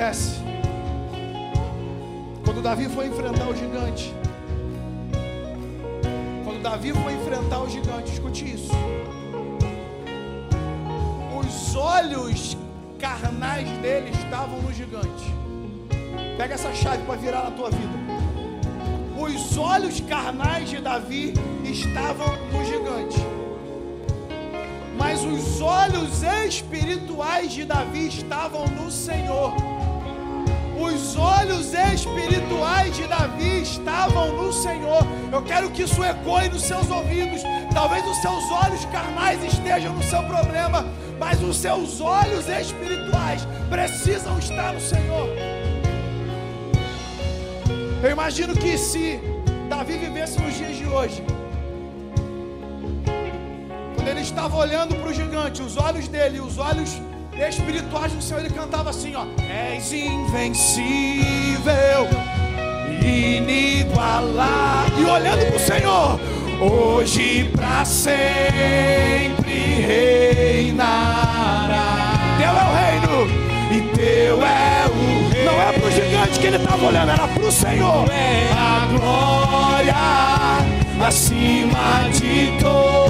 Acontece? 0.00 0.40
Quando 2.44 2.62
Davi 2.62 2.88
foi 2.88 3.06
enfrentar 3.06 3.48
o 3.48 3.54
gigante, 3.54 4.14
quando 6.42 6.62
Davi 6.62 6.92
foi 6.92 7.12
enfrentar 7.14 7.60
o 7.60 7.68
gigante, 7.68 8.12
escute 8.12 8.54
isso. 8.54 8.72
Os 11.38 11.76
olhos 11.76 12.56
carnais 12.98 13.68
dele 13.78 14.10
estavam 14.10 14.60
no 14.62 14.72
gigante. 14.72 15.34
Pega 16.36 16.54
essa 16.54 16.72
chave 16.74 17.02
para 17.04 17.16
virar 17.16 17.44
na 17.44 17.50
tua 17.50 17.70
vida. 17.70 18.00
Os 19.18 19.58
olhos 19.58 20.00
carnais 20.00 20.70
de 20.70 20.80
Davi 20.80 21.34
estavam 21.64 22.28
no 22.50 22.64
gigante 22.64 23.20
mas 24.96 25.24
os 25.24 25.62
olhos 25.62 26.22
espirituais 26.22 27.50
de 27.50 27.64
Davi 27.64 28.08
estavam 28.08 28.66
no 28.66 28.90
Senhor. 28.90 29.54
Os 30.80 31.14
olhos 31.14 31.74
espirituais 31.74 32.96
de 32.96 33.06
Davi 33.06 33.60
estavam 33.60 34.32
no 34.32 34.50
Senhor. 34.50 35.02
Eu 35.30 35.42
quero 35.42 35.70
que 35.70 35.82
isso 35.82 36.02
ecoe 36.02 36.48
nos 36.48 36.62
seus 36.62 36.90
ouvidos. 36.90 37.42
Talvez 37.74 38.02
os 38.06 38.16
seus 38.22 38.50
olhos 38.50 38.86
carnais 38.86 39.44
estejam 39.44 39.92
no 39.92 40.02
seu 40.02 40.22
problema, 40.22 40.86
mas 41.18 41.42
os 41.42 41.58
seus 41.58 42.00
olhos 42.00 42.48
espirituais 42.48 43.46
precisam 43.68 44.38
estar 44.38 44.72
no 44.72 44.80
Senhor. 44.80 45.28
Eu 48.02 48.10
imagino 48.10 48.54
que 48.54 48.78
se 48.78 49.20
Davi 49.68 49.98
vivesse 49.98 50.40
nos 50.40 50.56
dias 50.56 50.78
de 50.78 50.86
hoje, 50.86 51.22
ele 54.08 54.20
estava 54.22 54.56
olhando 54.56 54.96
para 54.96 55.10
o 55.10 55.12
gigante, 55.12 55.60
os 55.62 55.76
olhos 55.76 56.08
dele, 56.08 56.40
os 56.40 56.56
olhos 56.56 56.98
espirituais 57.48 58.12
do 58.12 58.22
Senhor, 58.22 58.40
ele 58.40 58.50
cantava 58.50 58.90
assim: 58.90 59.14
ó, 59.16 59.24
És 59.48 59.92
invencível, 59.92 60.84
inigualável, 63.02 64.98
e 64.98 65.04
olhando 65.04 65.46
para 65.46 65.56
o 65.56 65.60
Senhor, 65.60 66.20
hoje 66.60 67.50
para 67.56 67.84
sempre 67.84 69.50
reinará. 69.86 71.80
Teu 72.38 72.50
é 72.50 72.64
o 72.64 72.72
reino, 72.76 73.26
e 73.72 73.80
teu 73.96 74.36
é 74.44 74.86
o 74.86 74.92
reino. 75.30 75.44
Não 75.44 75.56
é 75.60 75.72
para 75.72 75.86
o 75.86 75.90
gigante 75.90 76.38
que 76.38 76.46
ele 76.46 76.56
estava 76.56 76.86
olhando, 76.86 77.10
era 77.10 77.26
para 77.26 77.44
o 77.44 77.52
Senhor. 77.52 78.10
É 78.10 78.52
a 78.52 78.86
glória 78.98 79.94
acima 81.06 82.08
de 82.12 82.58
todo 82.60 83.09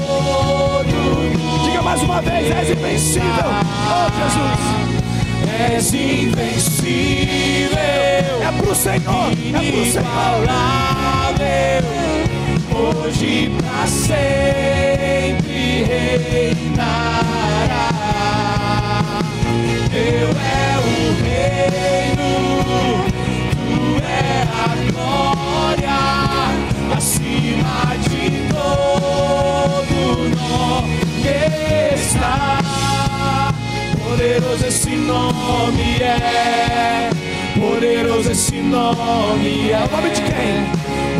mais 1.90 2.02
uma 2.02 2.22
vez, 2.22 2.48
és 2.48 2.70
invencível, 2.70 3.50
oh 3.90 4.06
Jesus. 4.14 4.62
És 5.58 5.92
invencível, 5.92 7.78
é 7.78 8.52
pro 8.56 8.72
Senhor, 8.76 9.32
é 9.32 9.72
pro 9.72 9.84
Senhor. 9.90 10.46
Hoje 12.72 13.50
pra 13.58 13.86
sempre 13.88 15.82
reinará. 15.82 17.08
Eu 19.92 20.30
é 20.30 20.78
o 20.78 20.88
reino, 21.24 22.30
tu 23.66 23.80
é 24.06 24.46
a 24.54 24.66
glória 24.92 25.98
acima 26.96 27.78
de 28.08 28.49
é. 36.02 37.10
Poderoso 37.58 38.30
esse 38.30 38.56
nome 38.56 39.70
é. 39.70 39.78
O 39.84 39.96
nome 39.96 40.10
de 40.10 40.22
quem? 40.22 40.66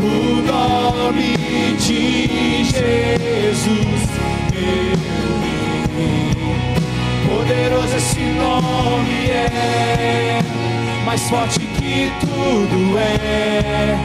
O 0.02 0.42
nome 0.42 1.36
de 1.78 2.64
Jesus. 2.64 4.10
Poderoso 7.26 7.96
esse 7.96 8.20
nome 8.20 9.30
é. 9.30 10.40
Mais 11.04 11.22
forte 11.28 11.60
que 11.60 12.12
tudo 12.20 12.98
é. 12.98 13.98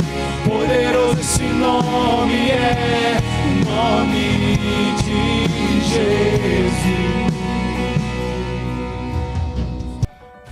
Poderoso 0.48 1.20
esse 1.20 1.44
nome 1.44 2.52
é. 2.52 3.18
O 3.46 3.50
nome 3.70 4.58
de 5.04 5.82
Jesus. 5.84 7.35